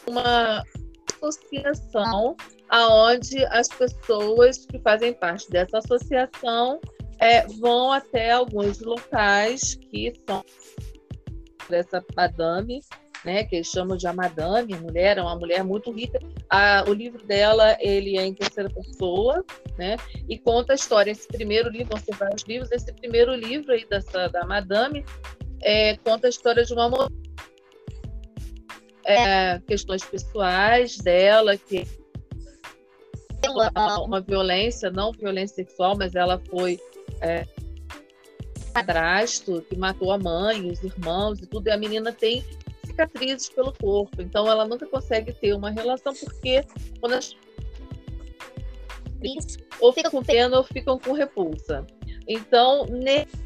uma 0.08 0.64
associação 1.22 2.36
aonde 2.70 3.44
as 3.46 3.68
pessoas 3.68 4.66
que 4.66 4.80
fazem 4.80 5.14
parte 5.14 5.50
dessa 5.50 5.80
associação 5.80 6.80
é, 7.20 7.46
vão 7.60 7.92
até 7.92 8.32
alguns 8.32 8.80
locais 8.80 9.76
que 9.76 10.14
são 10.26 10.44
dessa 11.70 12.04
madame, 12.18 12.82
né, 13.24 13.44
que 13.46 13.58
eles 13.58 13.68
chamam 13.68 13.96
de 13.96 14.08
a 14.08 14.14
madame, 14.14 14.76
mulher, 14.76 15.18
é 15.18 15.22
uma 15.22 15.36
mulher 15.36 15.64
muito 15.64 15.92
rica. 15.92 16.20
A, 16.50 16.84
o 16.88 16.94
livro 16.94 17.24
dela, 17.26 17.78
ele 17.80 18.18
é 18.18 18.26
em 18.26 18.34
terceira 18.34 18.70
pessoa, 18.70 19.46
né, 19.78 19.96
e 20.28 20.38
conta 20.38 20.74
a 20.74 20.76
história. 20.76 21.12
Esse 21.12 21.28
primeiro 21.28 21.70
livro, 21.70 21.96
vão 21.96 22.04
ser 22.04 22.16
vários 22.16 22.44
livros, 22.44 22.72
esse 22.72 22.92
primeiro 22.94 23.34
livro 23.36 23.72
aí 23.72 23.86
dessa, 23.88 24.28
da 24.28 24.46
madame 24.46 25.06
é, 25.62 25.98
conta 25.98 26.28
a 26.28 26.30
história 26.30 26.64
de 26.64 26.74
uma 26.74 26.90
mulher, 26.90 27.10
é, 29.06 29.60
questões 29.68 30.04
pessoais 30.04 30.98
dela, 30.98 31.58
que 31.58 31.86
ela, 33.44 33.72
uma 34.00 34.22
violência, 34.22 34.92
não 34.92 35.12
violência 35.12 35.56
sexual, 35.56 35.96
mas 35.98 36.16
ela 36.16 36.40
foi 36.50 36.80
é, 37.22 37.46
padrasto 38.74 39.62
que 39.70 39.76
matou 39.76 40.12
a 40.12 40.18
mãe, 40.18 40.70
os 40.70 40.84
irmãos 40.84 41.40
e 41.40 41.46
tudo, 41.46 41.68
e 41.68 41.72
a 41.72 41.78
menina 41.78 42.12
tem 42.12 42.44
cicatrizes 42.86 43.50
pelo 43.50 43.74
corpo, 43.74 44.22
então 44.22 44.48
ela 44.48 44.66
nunca 44.66 44.86
consegue 44.86 45.34
ter 45.34 45.54
uma 45.54 45.70
relação 45.70 46.14
porque 46.14 46.64
quando 47.00 47.14
as 47.14 47.36
ou 49.80 49.94
ficam 49.94 50.12
com 50.12 50.24
pena 50.24 50.58
ou 50.58 50.64
ficam 50.64 50.98
com 50.98 51.12
repulsa. 51.12 51.86
Então, 52.28 52.86
nesse 52.86 53.38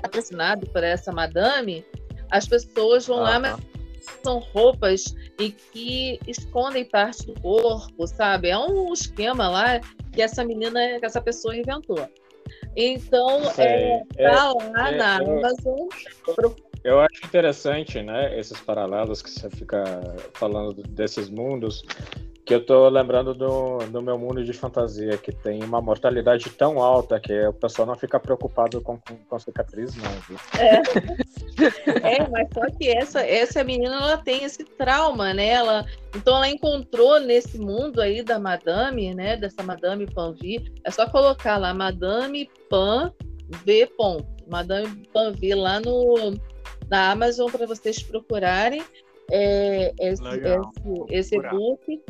patrocinado 0.00 0.66
por 0.66 0.82
essa 0.82 1.12
madame, 1.12 1.84
as 2.30 2.46
pessoas 2.46 3.06
vão 3.06 3.18
ah, 3.18 3.22
lá, 3.22 3.38
mas 3.38 3.56
são 4.22 4.38
roupas 4.38 5.14
e 5.38 5.50
que 5.50 6.18
escondem 6.26 6.84
parte 6.84 7.26
do 7.26 7.40
corpo, 7.40 8.06
sabe? 8.06 8.48
É 8.48 8.58
um 8.58 8.92
esquema 8.92 9.48
lá 9.48 9.80
que 10.12 10.22
essa 10.22 10.44
menina, 10.44 10.98
que 10.98 11.06
essa 11.06 11.20
pessoa 11.20 11.56
inventou. 11.56 12.08
Então, 12.76 13.40
é, 13.58 14.02
é, 14.16 14.28
tá 14.28 14.52
lá 14.52 14.92
é, 14.92 14.96
na 14.96 15.18
eu, 15.18 15.38
Amazon. 15.38 15.88
Eu 16.84 17.00
acho 17.00 17.24
interessante, 17.24 18.00
né, 18.02 18.38
esses 18.38 18.60
paralelos 18.60 19.22
que 19.22 19.30
você 19.30 19.50
fica 19.50 19.82
falando 20.34 20.82
desses 20.82 21.28
mundos, 21.28 21.82
que 22.46 22.54
eu 22.54 22.64
tô 22.64 22.88
lembrando 22.88 23.34
do, 23.34 23.78
do 23.90 24.00
meu 24.00 24.16
mundo 24.16 24.44
de 24.44 24.52
fantasia, 24.52 25.18
que 25.18 25.32
tem 25.32 25.64
uma 25.64 25.82
mortalidade 25.82 26.48
tão 26.50 26.78
alta 26.78 27.18
que 27.18 27.36
o 27.48 27.52
pessoal 27.52 27.88
não 27.88 27.96
fica 27.96 28.20
preocupado 28.20 28.80
com, 28.80 28.96
com, 28.98 29.16
com 29.16 29.38
cicatriz, 29.40 29.96
não, 29.96 30.10
viu? 30.28 30.38
É. 30.56 32.14
é, 32.22 32.28
mas 32.28 32.46
só 32.54 32.64
que 32.78 32.88
essa, 32.88 33.20
essa 33.26 33.64
menina, 33.64 33.96
ela 33.96 34.16
tem 34.18 34.44
esse 34.44 34.62
trauma, 34.62 35.34
né? 35.34 35.48
Ela, 35.48 35.84
então 36.14 36.36
ela 36.36 36.48
encontrou 36.48 37.18
nesse 37.18 37.58
mundo 37.58 38.00
aí 38.00 38.22
da 38.22 38.38
Madame, 38.38 39.12
né? 39.12 39.36
Dessa 39.36 39.64
Madame 39.64 40.06
Panvi, 40.06 40.72
é 40.84 40.90
só 40.92 41.10
colocar 41.10 41.56
lá, 41.56 41.74
Madame 41.74 42.48
Pan 42.70 43.12
V. 43.64 43.90
Madame 44.48 45.02
Panvi 45.12 45.52
lá 45.52 45.80
no, 45.80 46.38
na 46.88 47.10
Amazon 47.10 47.50
para 47.50 47.66
vocês 47.66 48.00
procurarem 48.04 48.84
é, 49.32 49.92
esse, 49.98 50.22
esse, 50.22 51.34
esse 51.34 51.36
e-book 51.36 52.00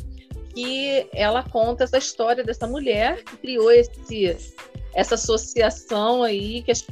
que 0.57 1.07
ela 1.13 1.43
conta 1.43 1.85
essa 1.85 1.99
história 1.99 2.43
dessa 2.43 2.67
mulher 2.67 3.23
que 3.23 3.37
criou 3.37 3.71
esse, 3.71 4.35
essa 4.95 5.15
associação 5.15 6.23
aí 6.23 6.63
que 6.63 6.71
as 6.73 6.83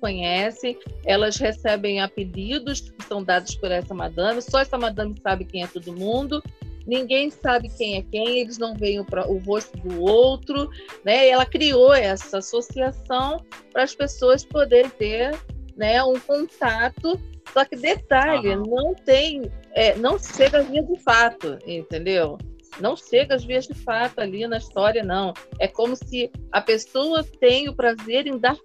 conhecem, 0.00 0.76
elas 1.06 1.36
recebem 1.36 2.00
apelidos 2.00 2.80
que 2.80 3.04
são 3.04 3.22
dados 3.22 3.54
por 3.54 3.70
essa 3.70 3.94
madame, 3.94 4.42
só 4.42 4.58
essa 4.58 4.76
madame 4.76 5.14
sabe 5.22 5.44
quem 5.44 5.62
é 5.62 5.68
todo 5.68 5.92
mundo, 5.92 6.42
ninguém 6.84 7.30
sabe 7.30 7.68
quem 7.68 7.98
é 7.98 8.02
quem, 8.02 8.40
eles 8.40 8.58
não 8.58 8.74
veem 8.74 8.98
o, 8.98 9.06
o 9.28 9.38
rosto 9.38 9.78
do 9.78 10.02
outro, 10.02 10.68
né? 11.04 11.28
E 11.28 11.30
ela 11.30 11.46
criou 11.46 11.94
essa 11.94 12.38
associação 12.38 13.40
para 13.72 13.84
as 13.84 13.94
pessoas 13.94 14.44
poderem 14.44 14.90
ter 14.90 15.38
né, 15.76 16.02
um 16.02 16.18
contato 16.18 17.18
só 17.52 17.64
que 17.64 17.76
detalhe, 17.76 18.56
uhum. 18.56 18.62
não 18.62 18.94
tem, 18.94 19.42
é, 19.72 19.94
não 19.96 20.18
chega 20.18 20.58
às 20.58 20.68
vias 20.68 20.86
de 20.86 20.98
fato, 21.00 21.58
entendeu? 21.66 22.38
Não 22.80 22.96
chega 22.96 23.34
às 23.34 23.44
vias 23.44 23.66
de 23.66 23.74
fato 23.74 24.20
ali 24.20 24.46
na 24.46 24.56
história, 24.56 25.04
não. 25.04 25.34
É 25.58 25.68
como 25.68 25.94
se 25.94 26.30
a 26.50 26.62
pessoa 26.62 27.22
tem 27.40 27.68
o 27.68 27.74
prazer 27.74 28.26
em 28.26 28.38
dar 28.38 28.56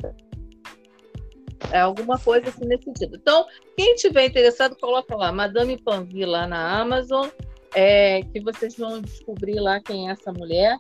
é 1.72 1.80
alguma 1.80 2.18
coisa 2.18 2.48
assim 2.48 2.66
nesse 2.66 2.86
sentido. 2.86 3.18
Então, 3.18 3.46
quem 3.76 3.96
tiver 3.96 4.26
interessado, 4.26 4.78
coloca 4.78 5.16
lá, 5.16 5.32
Madame 5.32 5.78
Panvi 5.82 6.24
lá 6.24 6.48
na 6.48 6.80
Amazon, 6.80 7.28
é, 7.74 8.22
que 8.22 8.40
vocês 8.40 8.78
vão 8.78 9.02
descobrir 9.02 9.60
lá 9.60 9.82
quem 9.82 10.08
é 10.08 10.12
essa 10.14 10.32
mulher. 10.32 10.78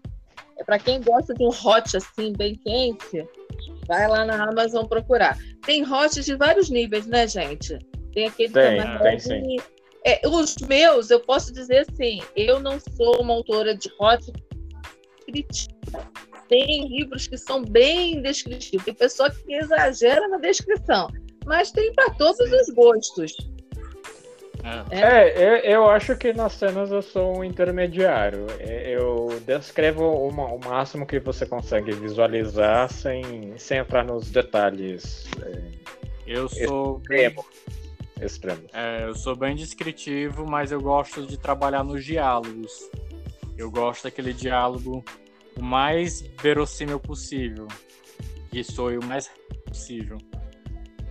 É 0.58 0.63
para 0.63 0.80
quem 0.80 1.02
gosta 1.02 1.34
de 1.34 1.44
um 1.44 1.50
hot 1.50 1.98
assim 1.98 2.32
bem 2.32 2.56
quente, 2.56 3.28
vai 3.88 4.08
lá 4.08 4.26
na 4.26 4.50
Amazon 4.50 4.86
procurar. 4.86 5.38
Tem 5.65 5.84
hots 5.84 6.26
de 6.26 6.36
vários 6.36 6.69
níveis, 6.69 7.06
né, 7.08 7.28
gente? 7.28 7.78
Tem 8.13 8.28
aquele 8.28 8.54
tem, 8.54 8.97
tem, 9.00 9.19
sim. 9.19 9.58
É, 10.06 10.21
os 10.28 10.56
meus, 10.58 11.10
eu 11.10 11.19
posso 11.19 11.52
dizer 11.52 11.86
assim, 11.89 12.21
eu 12.36 12.60
não 12.60 12.80
sou 12.80 13.21
uma 13.21 13.34
autora 13.34 13.76
de 13.76 13.91
hot 14.00 14.32
Tem 16.47 16.88
livros 16.88 17.28
que 17.28 17.38
são 17.38 17.63
bem 17.63 18.21
descritivos. 18.21 18.86
Tem 18.86 18.93
pessoa 18.93 19.30
que 19.30 19.54
exagera 19.54 20.28
na 20.28 20.38
descrição, 20.38 21.08
mas 21.45 21.71
tem 21.71 21.93
para 21.93 22.13
todos 22.13 22.39
os 22.39 22.73
gostos. 22.73 23.34
É, 24.89 25.00
é 25.00 25.38
eu, 25.38 25.56
eu, 25.72 25.89
acho 25.89 26.15
que 26.15 26.34
nas 26.34 26.54
cenas 26.54 26.91
eu 26.91 27.02
sou 27.02 27.39
um 27.39 27.43
intermediário. 27.43 28.48
É, 28.60 28.96
eu 28.96 29.41
descrevo 29.46 30.28
uma, 30.28 30.46
o 30.46 30.60
máximo 30.60 31.06
que 31.06 31.20
você 31.20 31.46
consegue 31.46 31.91
visualizar 31.91 32.91
sem, 32.91 33.58
sem 33.58 33.80
entrar 33.80 34.04
nos 34.04 34.30
detalhes. 34.30 35.30
É, 35.41 35.62
eu 36.26 36.50
sou. 36.50 36.98
Extremo 36.98 37.46
extremos. 38.22 38.65
É, 38.74 39.04
eu 39.04 39.15
sou 39.15 39.36
bem 39.36 39.56
descritivo, 39.56 40.46
mas 40.46 40.72
eu 40.72 40.82
gosto 40.82 41.26
de 41.26 41.38
trabalhar 41.38 41.84
nos 41.84 42.04
diálogos. 42.04 42.89
Eu 43.58 43.72
gosto 43.72 44.04
daquele 44.04 44.34
diálogo 44.34 45.04
o 45.56 45.62
mais 45.62 46.22
verossímil 46.41 47.00
possível. 47.00 47.67
E 48.52 48.63
sou 48.63 48.89
o 48.89 49.06
mais 49.06 49.30
possível. 49.65 50.17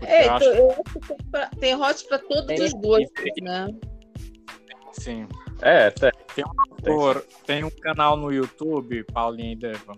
É, 0.03 0.27
eu 0.27 0.33
acho, 0.33 0.45
eu 0.45 0.71
acho 0.71 0.83
que 1.01 1.59
tem 1.59 1.75
hot 1.75 2.05
para 2.07 2.19
todos 2.19 2.47
tem, 2.47 2.63
os 2.63 2.73
gostos, 2.73 3.33
né? 3.41 3.69
Sim. 4.93 5.27
É, 5.63 5.91
tem. 5.91 6.13
Tem 6.35 6.45
um, 6.45 7.21
tem 7.47 7.65
um 7.65 7.71
canal 7.71 8.17
no 8.17 8.31
YouTube, 8.31 9.05
Paulinho 9.05 9.53
e 9.53 9.57
Deva, 9.57 9.95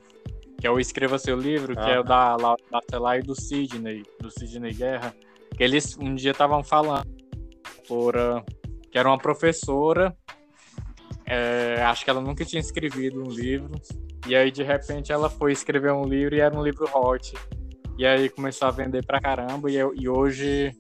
que 0.61 0.67
é 0.67 0.71
o 0.71 0.79
Escreva 0.79 1.19
Seu 1.19 1.37
Livro, 1.37 1.75
ah. 1.77 1.85
que 1.85 1.91
é 1.91 1.99
o 1.99 2.05
da, 2.05 2.37
da, 2.37 2.57
da 2.99 3.19
e 3.19 3.23
do 3.23 3.35
Sidney, 3.35 4.05
do 4.21 4.31
Sidney 4.31 4.73
Guerra 4.73 5.13
que 5.59 5.65
eles 5.65 5.99
um 5.99 6.15
dia 6.15 6.31
estavam 6.31 6.63
falando 6.63 7.09
por, 7.89 8.15
que 8.93 8.97
era 8.97 9.09
uma 9.09 9.19
professora, 9.19 10.17
é, 11.27 11.83
acho 11.83 12.05
que 12.05 12.11
ela 12.11 12.21
nunca 12.21 12.45
tinha 12.45 12.61
escrevido 12.61 13.21
um 13.21 13.29
livro, 13.29 13.73
e 14.27 14.37
aí 14.37 14.53
de 14.53 14.63
repente 14.63 15.11
ela 15.11 15.29
foi 15.29 15.53
escrever 15.53 15.93
um 15.93 16.05
livro 16.05 16.37
e 16.37 16.41
era 16.41 16.57
um 16.57 16.63
livro 16.63 16.89
hot. 16.95 17.35
E 17.99 18.07
aí 18.07 18.29
começou 18.29 18.69
a 18.69 18.71
vender 18.71 19.05
pra 19.05 19.21
caramba, 19.21 19.69
e, 19.69 19.75
e 19.75 20.09
hoje 20.09 20.73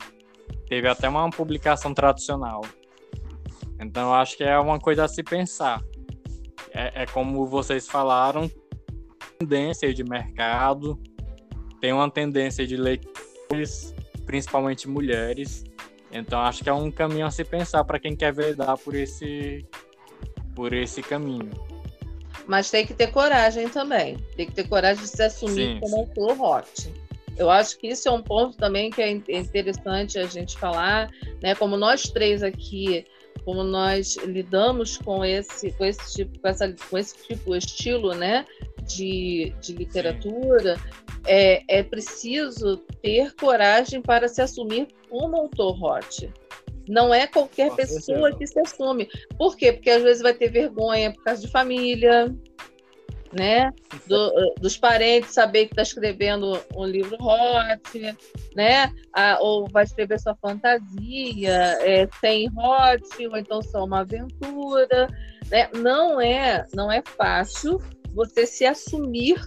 teve 0.68 0.86
até 0.86 1.08
uma 1.08 1.28
publicação 1.28 1.92
tradicional. 1.92 2.62
Então 3.80 4.14
acho 4.14 4.36
que 4.36 4.44
é 4.44 4.56
uma 4.56 4.78
coisa 4.78 5.04
a 5.04 5.08
se 5.08 5.24
pensar. 5.24 5.82
É, 6.72 7.02
é 7.02 7.06
como 7.06 7.44
vocês 7.44 7.88
falaram, 7.88 8.48
tendência 9.36 9.92
de 9.92 10.04
mercado, 10.04 10.96
tem 11.80 11.92
uma 11.92 12.08
tendência 12.08 12.64
de 12.64 12.76
leitores 12.76 13.92
principalmente 14.24 14.88
mulheres. 14.88 15.64
Então 16.12 16.40
acho 16.40 16.62
que 16.62 16.70
é 16.70 16.72
um 16.72 16.88
caminho 16.88 17.26
a 17.26 17.32
se 17.32 17.42
pensar 17.42 17.82
para 17.82 17.98
quem 17.98 18.14
quer 18.14 18.32
verdar 18.32 18.78
por 18.78 18.94
esse 18.94 19.66
por 20.54 20.72
esse 20.72 21.02
caminho. 21.02 21.50
Mas 22.46 22.70
tem 22.70 22.86
que 22.86 22.94
ter 22.94 23.08
coragem 23.08 23.68
também. 23.68 24.16
Tem 24.36 24.46
que 24.46 24.52
ter 24.52 24.68
coragem 24.68 25.02
de 25.02 25.08
se 25.08 25.22
assumir 25.22 25.74
sim, 25.74 25.80
como 25.80 25.96
autor 25.96 26.40
hot. 26.40 27.07
Eu 27.38 27.48
acho 27.50 27.78
que 27.78 27.86
isso 27.86 28.08
é 28.08 28.12
um 28.12 28.22
ponto 28.22 28.56
também 28.56 28.90
que 28.90 29.00
é 29.00 29.10
interessante 29.10 30.18
a 30.18 30.26
gente 30.26 30.58
falar, 30.58 31.08
né? 31.40 31.54
Como 31.54 31.76
nós 31.76 32.02
três 32.02 32.42
aqui, 32.42 33.06
como 33.44 33.62
nós 33.62 34.16
lidamos 34.16 34.98
com 34.98 35.24
esse, 35.24 35.70
com 35.72 35.84
esse 35.84 36.16
tipo, 36.16 36.38
com, 36.40 36.48
essa, 36.48 36.74
com 36.90 36.98
esse 36.98 37.16
tipo 37.26 37.54
estilo, 37.54 38.12
né? 38.12 38.44
De, 38.82 39.54
de 39.60 39.74
literatura, 39.74 40.76
é, 41.26 41.62
é 41.68 41.82
preciso 41.82 42.78
ter 43.02 43.34
coragem 43.34 44.02
para 44.02 44.26
se 44.28 44.42
assumir 44.42 44.88
como 45.08 45.36
autor 45.36 45.80
hot. 45.82 46.30
Não 46.88 47.12
é 47.12 47.26
qualquer 47.26 47.74
pessoa 47.76 48.34
que 48.34 48.46
se 48.46 48.58
assume. 48.58 49.08
Por 49.36 49.56
quê? 49.56 49.72
Porque 49.72 49.90
às 49.90 50.02
vezes 50.02 50.22
vai 50.22 50.32
ter 50.32 50.50
vergonha 50.50 51.12
por 51.12 51.22
causa 51.22 51.42
de 51.42 51.48
família, 51.48 52.34
né? 53.32 53.72
Do, 54.06 54.54
dos 54.60 54.76
parentes 54.76 55.32
saber 55.32 55.66
que 55.66 55.72
está 55.72 55.82
escrevendo 55.82 56.60
um 56.74 56.84
livro 56.84 57.16
hot, 57.20 58.16
né? 58.54 58.92
Ah, 59.12 59.38
ou 59.40 59.68
vai 59.68 59.84
escrever 59.84 60.20
sua 60.20 60.34
fantasia 60.36 61.78
é, 61.80 62.08
sem 62.20 62.48
hot, 62.48 63.26
ou 63.26 63.36
então 63.36 63.62
só 63.62 63.84
uma 63.84 64.00
aventura, 64.00 65.08
né? 65.50 65.68
Não 65.74 66.20
é, 66.20 66.66
não 66.74 66.90
é 66.90 67.02
fácil 67.16 67.80
você 68.14 68.46
se 68.46 68.64
assumir 68.64 69.40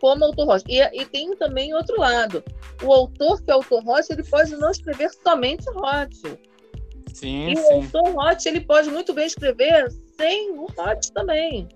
como 0.00 0.24
autor 0.24 0.46
rocha. 0.46 0.64
E, 0.68 0.80
e, 0.80 1.04
tem 1.06 1.34
também 1.36 1.74
outro 1.74 1.98
lado. 1.98 2.42
O 2.82 2.92
autor 2.92 3.42
que 3.42 3.50
é 3.50 3.54
autor 3.54 3.82
rocha, 3.82 4.12
ele 4.12 4.24
pode 4.24 4.54
não 4.56 4.70
escrever 4.70 5.10
somente 5.22 5.64
hot. 5.70 6.38
Sim, 7.12 7.50
e 7.50 7.56
sim. 7.56 7.62
o 7.62 7.74
autor 7.74 8.16
hot, 8.16 8.48
ele 8.48 8.60
pode 8.60 8.90
muito 8.90 9.14
bem 9.14 9.26
escrever 9.26 9.90
sem 10.16 10.52
o 10.52 10.64
hot 10.64 11.12
também. 11.12 11.66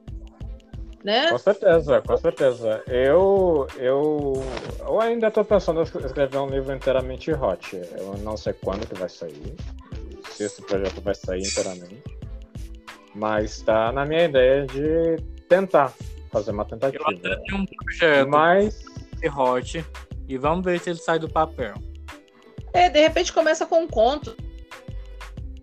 Né? 1.03 1.31
Com 1.31 1.39
certeza, 1.39 2.03
com 2.03 2.17
certeza. 2.17 2.83
Eu, 2.87 3.67
eu, 3.79 4.33
eu 4.81 5.01
ainda 5.01 5.29
estou 5.29 5.45
pensando 5.45 5.81
em 5.81 5.83
escrever 5.83 6.39
um 6.39 6.49
livro 6.49 6.75
inteiramente 6.75 7.33
hot. 7.33 7.75
Eu 7.75 8.19
não 8.19 8.37
sei 8.37 8.53
quando 8.53 8.87
que 8.87 8.95
vai 8.95 9.09
sair, 9.09 9.55
se 10.31 10.45
esse 10.45 10.61
projeto 10.63 11.01
vai 11.01 11.15
sair 11.15 11.41
inteiramente. 11.41 12.03
Mas 13.15 13.57
está 13.57 13.91
na 13.93 14.05
minha 14.05 14.25
ideia 14.25 14.67
de 14.67 15.17
tentar 15.49 15.93
fazer 16.31 16.51
uma 16.51 16.65
tentativa. 16.65 17.03
Eu 17.03 17.17
até 17.17 17.37
tenho 17.45 17.63
um 17.63 17.67
projeto 17.67 18.29
Mas... 18.29 18.85
de 19.21 19.29
hot 19.29 19.85
e 20.29 20.39
vamos 20.39 20.65
ver 20.65 20.79
se 20.81 20.91
ele 20.91 20.99
sai 20.99 21.19
do 21.19 21.29
papel. 21.29 21.75
É, 22.73 22.89
de 22.89 23.01
repente 23.01 23.33
começa 23.33 23.67
com 23.67 23.83
um 23.83 23.89
conto. 23.89 24.37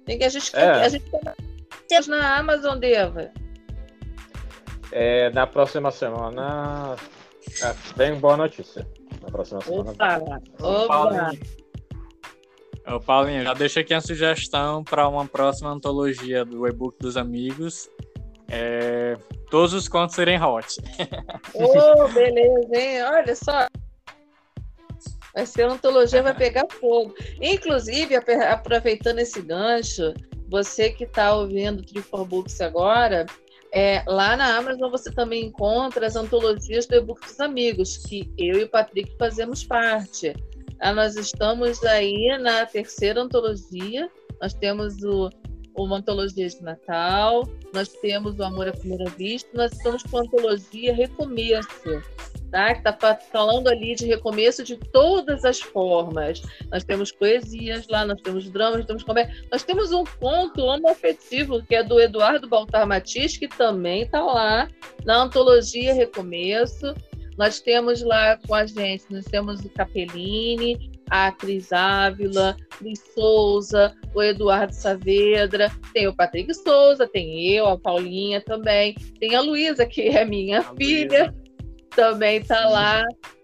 Tem 0.03 0.17
que 0.17 0.23
a 0.23 0.29
gente, 0.29 0.55
é. 0.55 0.69
a 0.69 0.89
gente 0.89 1.05
na 2.07 2.37
Amazon, 2.37 2.77
Deva. 2.77 3.31
É, 4.91 5.29
na 5.31 5.45
próxima 5.45 5.91
semana 5.91 6.95
é, 7.61 7.75
tem 7.95 8.15
boa 8.15 8.37
notícia. 8.37 8.87
Na 9.21 9.29
próxima 9.29 9.61
semana. 9.61 9.91
Opa, 9.91 10.21
opa. 10.59 10.87
Paulinho, 10.87 11.39
Ô, 12.87 13.01
Paulinho, 13.01 13.43
já 13.43 13.53
deixa 13.53 13.81
aqui 13.81 13.93
a 13.93 13.99
sugestão 13.99 14.81
para 14.81 15.07
uma 15.09 15.25
próxima 15.27 15.69
antologia 15.69 16.45
do 16.45 16.65
e-book 16.65 16.97
dos 16.99 17.17
amigos. 17.17 17.89
É, 18.49 19.17
todos 19.51 19.73
os 19.73 19.89
contos 19.89 20.15
serem 20.15 20.41
hot. 20.41 20.77
Oh, 21.53 22.07
beleza, 22.07 22.75
hein? 22.75 23.03
Olha 23.03 23.35
só. 23.35 23.67
Vai 25.35 25.45
ser 25.45 25.65
uma 25.65 25.73
antologia, 25.73 26.23
vai 26.23 26.33
pegar 26.33 26.65
fogo. 26.79 27.13
Inclusive, 27.41 28.15
aproveitando 28.15 29.19
esse 29.19 29.41
gancho, 29.41 30.13
você 30.49 30.89
que 30.89 31.03
está 31.03 31.35
ouvindo 31.35 31.81
o 31.81 31.85
Trifor 31.85 32.23
Books 32.23 32.61
agora, 32.61 33.25
é, 33.73 34.03
lá 34.07 34.35
na 34.35 34.57
Amazon 34.57 34.89
você 34.89 35.11
também 35.11 35.45
encontra 35.45 36.07
as 36.07 36.15
antologias 36.15 36.85
do 36.85 36.95
e-book 36.95 37.21
dos 37.21 37.39
amigos, 37.39 37.97
que 37.97 38.31
eu 38.37 38.59
e 38.59 38.63
o 38.63 38.69
Patrick 38.69 39.15
fazemos 39.17 39.63
parte. 39.63 40.33
Ah, 40.79 40.93
nós 40.93 41.15
estamos 41.15 41.83
aí 41.83 42.37
na 42.39 42.65
terceira 42.65 43.21
antologia, 43.21 44.09
nós 44.39 44.53
temos 44.53 45.03
o, 45.03 45.29
uma 45.75 45.97
antologia 45.97 46.47
de 46.47 46.61
Natal, 46.61 47.47
nós 47.73 47.89
temos 47.89 48.37
o 48.37 48.43
Amor 48.43 48.67
à 48.67 48.71
Primeira 48.71 49.09
Vista, 49.11 49.49
nós 49.53 49.71
estamos 49.71 50.03
com 50.03 50.17
a 50.17 50.21
antologia 50.21 50.93
Recomeço, 50.93 52.01
tá? 52.51 52.73
que 52.73 52.87
está 52.87 53.15
falando 53.15 53.67
ali 53.67 53.95
de 53.95 54.05
recomeço 54.05 54.63
de 54.63 54.77
todas 54.77 55.45
as 55.45 55.59
formas. 55.59 56.41
Nós 56.71 56.83
temos 56.83 57.11
poesias 57.11 57.87
lá, 57.87 58.05
nós 58.05 58.21
temos 58.21 58.49
dramas, 58.49 58.77
nós 58.77 58.85
temos 58.85 59.03
comédia. 59.03 59.35
Nós 59.51 59.63
temos 59.63 59.91
um 59.91 60.03
conto 60.03 60.63
homoafetivo, 60.63 61.63
que 61.63 61.75
é 61.75 61.83
do 61.83 61.99
Eduardo 61.99 62.47
Baltar 62.47 62.87
Matias, 62.87 63.37
que 63.37 63.47
também 63.47 64.03
está 64.03 64.21
lá 64.21 64.67
na 65.05 65.23
antologia 65.23 65.93
Recomeço. 65.93 66.93
Nós 67.37 67.59
temos 67.59 68.01
lá 68.01 68.37
com 68.47 68.55
a 68.55 68.65
gente, 68.65 69.05
nós 69.11 69.25
temos 69.25 69.63
o 69.63 69.69
Capellini, 69.69 70.91
a 71.09 71.31
Cris 71.31 71.71
Ávila, 71.71 72.57
Luiz 72.81 72.99
Souza, 73.13 73.95
o 74.13 74.21
Eduardo 74.21 74.73
Saavedra, 74.73 75.71
tem 75.93 76.07
o 76.07 76.15
Patrick 76.15 76.53
Souza, 76.53 77.07
tem 77.07 77.47
eu, 77.53 77.67
a 77.67 77.77
Paulinha 77.77 78.41
também, 78.41 78.95
tem 79.19 79.35
a 79.35 79.41
Luísa, 79.41 79.85
que 79.85 80.01
é 80.09 80.25
minha 80.25 80.59
a 80.59 80.75
filha, 80.75 81.25
Luísa. 81.25 81.46
Também 81.89 82.37
está 82.37 82.67
lá. 82.67 83.03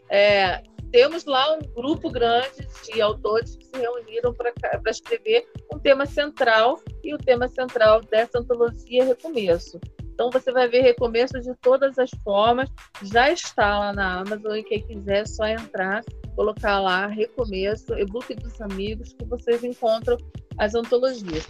É, 0.10 0.62
temos 0.92 1.26
lá 1.26 1.54
um 1.54 1.60
grupo 1.74 2.10
grande 2.12 2.68
de 2.86 3.02
autores 3.02 3.56
que 3.56 3.66
se 3.66 3.78
reuniram 3.78 4.34
para 4.34 4.54
escrever 4.88 5.48
um 5.74 5.80
tema 5.80 6.06
central, 6.06 6.80
e 7.04 7.14
o 7.14 7.18
tema 7.18 7.48
central 7.48 8.02
dessa 8.02 8.40
antologia 8.40 9.04
é 9.04 9.06
Recomeço. 9.06 9.80
Então 10.14 10.30
você 10.30 10.52
vai 10.52 10.68
ver 10.70 10.82
recomeço 10.82 11.40
de 11.42 11.54
todas 11.62 11.98
as 11.98 12.12
formas. 12.24 12.70
Já 13.02 13.32
está 13.32 13.80
lá 13.80 13.94
na 13.94 14.20
Amazon 14.20 14.56
e 14.56 14.64
quem 14.64 14.86
quiser 14.86 15.24
é 15.24 15.26
só 15.26 15.46
entrar, 15.46 16.04
colocar 16.36 16.80
lá 16.80 17.08
recomeço, 17.08 17.94
e-book 17.98 18.36
dos 18.36 18.62
amigos, 18.62 19.14
que 19.14 19.26
vocês 19.26 19.64
encontram 19.64 20.18
as 20.60 20.76
antologias. 20.76 21.48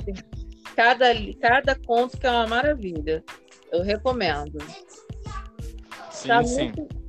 Cada, 0.76 1.08
cada 1.42 1.76
conto 1.86 2.18
que 2.18 2.26
é 2.26 2.32
uma 2.32 2.48
maravilha. 2.48 3.24
Eu 3.72 3.84
recomendo. 3.84 4.58
Sim, 6.24 6.28
tá 6.28 6.44
sim. 6.44 6.72
Muito... 6.76 7.04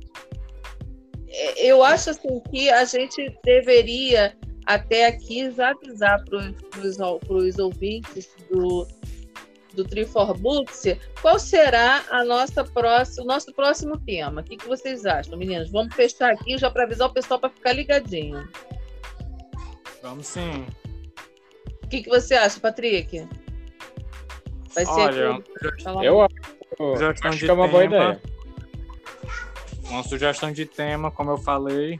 É, 1.27 1.65
eu 1.65 1.83
acho 1.83 2.11
assim 2.11 2.39
que 2.49 2.69
a 2.69 2.85
gente 2.85 3.37
deveria 3.43 4.35
até 4.65 5.07
aqui 5.07 5.51
já 5.51 5.71
avisar 5.71 6.23
para 6.25 7.37
os 7.37 7.59
ouvintes 7.59 8.29
do, 8.49 8.87
do 9.73 9.83
Trifor 9.83 10.37
Books, 10.37 10.83
qual 11.21 11.37
será 11.37 12.03
a 12.09 12.23
nossa 12.23 12.63
próxima, 12.63 13.23
o 13.23 13.27
nosso 13.27 13.53
próximo 13.53 13.99
tema? 13.99 14.41
O 14.41 14.43
que, 14.43 14.57
que 14.57 14.67
vocês 14.67 15.05
acham, 15.05 15.37
meninas? 15.37 15.69
Vamos 15.69 15.93
fechar 15.93 16.31
aqui 16.31 16.57
já 16.57 16.71
para 16.71 16.83
avisar 16.83 17.09
o 17.09 17.13
pessoal 17.13 17.39
para 17.39 17.49
ficar 17.49 17.73
ligadinho. 17.73 18.47
Vamos 20.01 20.27
sim. 20.27 20.65
O 21.83 21.87
que, 21.87 22.01
que 22.03 22.09
você 22.09 22.33
acha, 22.35 22.59
Patrick? 22.59 23.27
Vai 24.73 24.85
ser 24.85 24.91
Olha, 24.91 25.31
aqui, 25.31 25.51
eu 26.03 26.21
acho, 26.21 27.27
acho 27.27 27.39
que 27.39 27.49
é 27.49 27.53
uma 27.53 27.67
boa 27.67 27.85
ideia. 27.85 28.21
Uma 29.89 30.03
sugestão 30.03 30.51
de 30.51 30.65
tema, 30.65 31.11
como 31.11 31.31
eu 31.31 31.37
falei, 31.37 31.99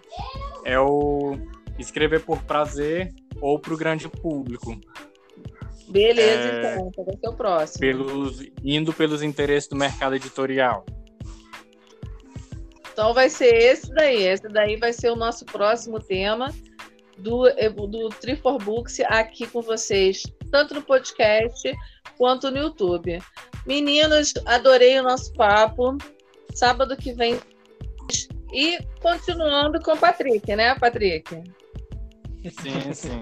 é 0.64 0.80
o 0.80 1.38
escrever 1.78 2.22
por 2.22 2.42
prazer 2.44 3.14
ou 3.42 3.60
para 3.60 3.74
o 3.74 3.78
grande 3.78 4.08
público. 4.10 4.80
Beleza, 5.88 6.50
é, 6.50 6.76
então, 6.76 6.88
então 6.88 7.06
vai 7.06 7.18
ser 7.18 7.30
o 7.30 7.34
próximo. 7.34 7.80
Pelos, 7.80 8.44
indo 8.64 8.92
pelos 8.92 9.22
interesses 9.22 9.70
do 9.70 9.76
mercado 9.76 10.16
editorial. 10.16 10.86
Então 12.92 13.14
vai 13.14 13.30
ser 13.30 13.54
esse 13.54 13.94
daí. 13.94 14.24
Esse 14.24 14.48
daí 14.48 14.78
vai 14.78 14.94
ser 14.94 15.12
o 15.12 15.16
nosso 15.16 15.46
próximo 15.46 16.00
tema 16.00 16.54
do, 17.18 17.44
do 17.88 18.10
Tree 18.10 18.36
for 18.36 18.58
Books 18.58 19.00
aqui 19.02 19.46
com 19.48 19.62
vocês, 19.62 20.24
tanto 20.52 20.74
no 20.74 20.82
podcast 20.82 21.72
quanto 22.18 22.50
no 22.50 22.58
YouTube. 22.58 23.22
Meninos, 23.66 24.34
adorei 24.46 25.00
o 25.00 25.04
nosso 25.04 25.34
papo. 25.34 25.98
Sábado 26.54 26.96
que 26.96 27.14
vem. 27.14 27.40
E 28.54 28.80
continuando 29.02 29.82
com 29.82 29.94
o 29.94 29.98
Patrick, 29.98 30.56
né, 30.56 30.76
Patrick? 30.76 31.44
Sim, 32.44 32.94
sim. 32.94 33.22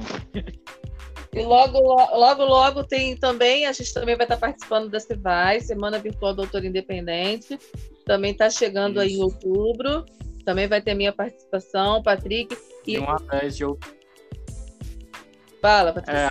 E 1.34 1.42
logo, 1.42 1.80
logo, 1.80 2.46
logo 2.46 2.84
tem 2.84 3.18
também, 3.18 3.66
a 3.66 3.72
gente 3.72 3.92
também 3.92 4.16
vai 4.16 4.26
estar 4.26 4.38
participando 4.38 4.90
da 4.90 5.00
CIVAI, 5.00 5.62
Semana 5.62 5.98
Virtual 5.98 6.34
do 6.36 6.44
Autor 6.44 6.64
Independente. 6.64 7.58
Também 8.06 8.32
está 8.32 8.50
chegando 8.50 9.02
Isso. 9.02 9.02
aí 9.02 9.14
em 9.14 9.22
outubro. 9.22 10.06
Também 10.46 10.68
vai 10.68 10.82
ter 10.82 10.94
minha 10.94 11.12
participação, 11.12 12.04
Patrick. 12.04 12.56
E 12.86 13.00
uma 13.00 13.18
vez 13.18 13.58
de 13.58 13.66
outubro. 13.66 13.98
Fala, 15.60 15.94
Patrick. 15.94 16.20
É, 16.20 16.30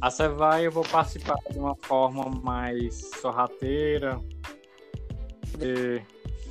a 0.00 0.10
CIVAI 0.10 0.66
eu 0.66 0.72
vou 0.72 0.84
participar 0.84 1.36
de 1.50 1.58
uma 1.58 1.76
forma 1.82 2.30
mais 2.42 3.10
sorrateira. 3.20 4.18
Porque, 5.50 6.00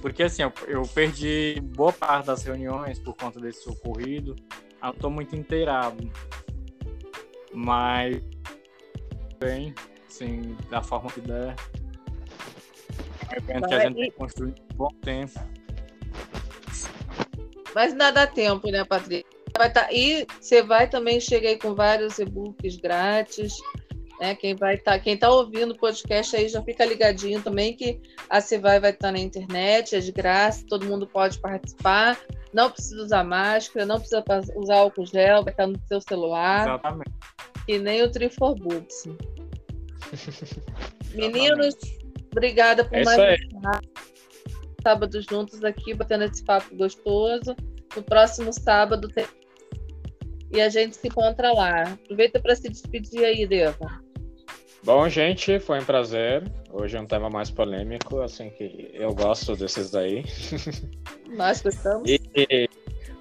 porque 0.01 0.23
assim, 0.23 0.43
eu, 0.43 0.53
eu 0.67 0.81
perdi 0.83 1.59
boa 1.75 1.91
parte 1.91 2.27
das 2.27 2.43
reuniões 2.43 2.99
por 2.99 3.15
conta 3.15 3.39
desse 3.39 3.67
ocorrido. 3.69 4.35
Eu 4.81 4.91
estou 4.91 5.09
muito 5.09 5.35
inteirado 5.35 6.09
mas 7.57 8.21
bem, 9.39 9.73
sim, 10.07 10.55
da 10.69 10.81
forma 10.81 11.09
que 11.09 11.21
der. 11.21 11.55
É 13.47 13.59
um 13.59 13.65
evento 13.65 13.67
que 13.67 13.73
a 13.73 13.79
gente 13.79 13.95
tem 13.95 14.11
construído 14.11 14.61
um 14.61 14.75
bom 14.75 14.89
tempo. 15.01 15.39
Mas 17.73 17.93
dá 17.95 18.27
tempo, 18.27 18.69
né, 18.69 18.83
Patrícia? 18.85 19.25
Vai 19.57 19.71
tá... 19.71 19.91
E 19.91 20.25
você 20.39 20.61
vai 20.61 20.87
também 20.87 21.19
chegar 21.19 21.49
aí 21.49 21.57
com 21.57 21.73
vários 21.73 22.19
e-books 22.19 22.77
grátis. 22.77 23.53
Né? 24.19 24.35
Quem 24.35 24.55
vai 24.55 24.75
estar, 24.75 24.93
tá... 24.93 24.99
quem 24.99 25.13
está 25.13 25.29
ouvindo 25.29 25.71
o 25.71 25.77
podcast 25.77 26.35
aí 26.35 26.49
já 26.49 26.61
fica 26.63 26.85
ligadinho 26.85 27.41
também 27.41 27.75
que 27.75 28.01
a 28.29 28.41
Cevai 28.41 28.79
vai 28.79 28.91
estar 28.91 29.07
tá 29.07 29.11
na 29.11 29.19
internet, 29.19 29.95
é 29.95 29.99
de 29.99 30.11
graça, 30.11 30.65
todo 30.67 30.85
mundo 30.85 31.05
pode 31.07 31.39
participar. 31.39 32.19
Não 32.53 32.71
precisa 32.71 33.03
usar 33.03 33.23
máscara, 33.23 33.85
não 33.85 33.99
precisa 33.99 34.23
usar 34.55 34.77
álcool 34.77 35.05
gel, 35.05 35.43
vai 35.43 35.53
estar 35.53 35.67
no 35.67 35.79
seu 35.87 36.01
celular. 36.01 36.67
Exatamente. 36.67 37.11
E 37.67 37.77
nem 37.77 38.01
o 38.01 38.11
Trifor 38.11 38.55
Books. 38.55 39.03
Meninos, 41.13 41.75
obrigada 42.31 42.85
por 42.85 42.97
é 42.97 43.03
mais 43.03 43.39
um 43.53 43.61
sábado 44.81 45.21
juntos 45.29 45.63
aqui, 45.63 45.93
batendo 45.93 46.23
esse 46.23 46.43
papo 46.43 46.75
gostoso. 46.75 47.55
No 47.95 48.03
próximo 48.03 48.53
sábado 48.53 49.07
tem... 49.09 49.25
e 50.51 50.61
a 50.61 50.69
gente 50.69 50.95
se 50.95 51.07
encontra 51.07 51.51
lá. 51.51 51.83
Aproveita 51.83 52.39
para 52.39 52.55
se 52.55 52.69
despedir 52.69 53.25
aí, 53.25 53.45
Deva. 53.45 54.01
Bom, 54.87 55.09
gente, 55.09 55.59
foi 55.59 55.81
um 55.81 55.83
prazer. 55.83 56.49
Hoje 56.71 56.95
é 56.95 57.01
um 57.01 57.05
tema 57.05 57.29
mais 57.29 57.51
polêmico, 57.51 58.21
assim 58.21 58.49
que 58.49 58.89
eu 58.93 59.13
gosto 59.13 59.53
desses 59.53 59.91
daí. 59.91 60.23
Nós 61.27 61.61
gostamos. 61.61 62.09
E, 62.09 62.69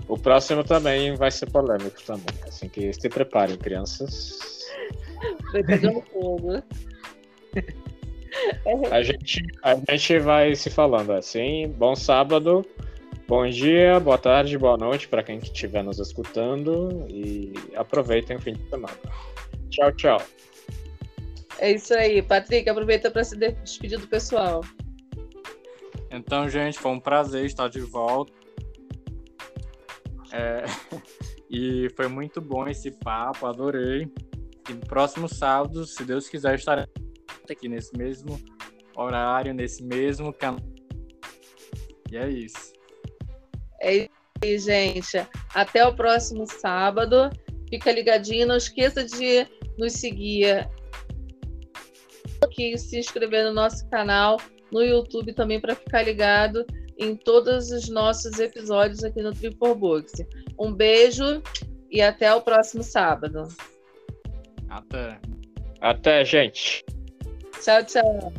o 0.07 0.17
próximo 0.17 0.63
também 0.63 1.17
vai 1.17 1.29
ser 1.33 1.51
polêmico 1.51 2.01
também. 2.07 2.33
Assim 2.47 2.69
que 2.69 2.93
se 2.93 3.09
preparem, 3.09 3.57
crianças. 3.57 4.39
Vai 5.51 5.65
pegando 5.65 6.03
fogo. 6.03 6.63
A 8.93 9.03
gente, 9.03 9.43
a 9.65 9.75
gente 9.75 10.21
vai 10.21 10.55
se 10.55 10.71
falando 10.71 11.15
assim. 11.15 11.67
Bom 11.77 11.97
sábado, 11.97 12.65
bom 13.27 13.45
dia, 13.49 13.99
boa 13.99 14.19
tarde, 14.19 14.57
boa 14.57 14.77
noite 14.77 15.09
para 15.09 15.25
quem 15.25 15.39
estiver 15.39 15.83
nos 15.83 15.99
escutando 15.99 17.05
e 17.09 17.53
aproveitem 17.75 18.37
o 18.37 18.41
fim 18.41 18.53
de 18.53 18.71
semana. 18.71 18.95
Tchau, 19.69 19.91
tchau. 19.91 20.23
É 21.59 21.73
isso 21.73 21.95
aí. 21.95 22.23
Patrick, 22.23 22.69
aproveita 22.69 23.11
para 23.11 23.25
se 23.25 23.37
despedir 23.37 23.99
do 23.99 24.09
pessoal. 24.09 24.63
Então, 26.11 26.49
gente, 26.49 26.79
foi 26.79 26.93
um 26.93 27.01
prazer 27.01 27.45
estar 27.45 27.69
de 27.69 27.81
volta. 27.81 28.33
É, 30.33 30.65
e 31.51 31.89
foi 31.97 32.09
muito 32.09 32.41
bom 32.41 32.67
esse 32.69 32.91
papo, 32.91 33.47
adorei. 33.47 34.11
E 34.69 34.73
no 34.73 34.81
próximo 34.81 35.29
sábado, 35.29 35.87
se 35.87 36.05
Deus 36.05 36.29
quiser, 36.29 36.55
estarei 36.57 36.87
aqui 37.49 37.69
nesse 37.69 37.97
mesmo 37.97 38.41
horário, 38.97 39.55
nesse 39.55 39.83
mesmo 39.85 40.33
canal. 40.33 40.61
E 42.11 42.17
é 42.17 42.29
isso. 42.29 42.73
É 43.81 43.97
isso 43.97 44.11
aí, 44.43 44.59
gente. 44.59 45.27
Até 45.55 45.87
o 45.87 45.95
próximo 45.95 46.47
sábado. 46.47 47.31
Fica 47.69 47.93
ligadinho. 47.93 48.47
Não 48.47 48.57
esqueça 48.57 49.05
de 49.05 49.47
nos 49.79 49.95
seguir 49.95 50.69
aqui, 52.57 52.79
se 52.79 52.99
inscrever 52.99 53.45
no 53.45 53.53
nosso 53.53 53.89
canal 53.91 54.41
no 54.73 54.83
YouTube 54.83 55.33
também 55.35 55.61
para 55.61 55.75
ficar 55.75 56.03
ligado 56.03 56.67
em 56.99 57.15
todos 57.15 57.71
os 57.71 57.89
nossos 57.89 58.41
episódios 58.41 59.05
aqui 59.05 59.21
no 59.21 59.33
Triple 59.33 59.75
Books. 59.75 60.13
Um 60.59 60.73
beijo 60.73 61.43
e 61.91 62.01
até 62.01 62.35
o 62.35 62.41
próximo 62.41 62.83
sábado. 62.83 63.47
Até. 64.69 65.21
Até, 65.81 66.25
gente. 66.25 66.85
Tchau, 67.63 67.85
tchau. 67.85 68.33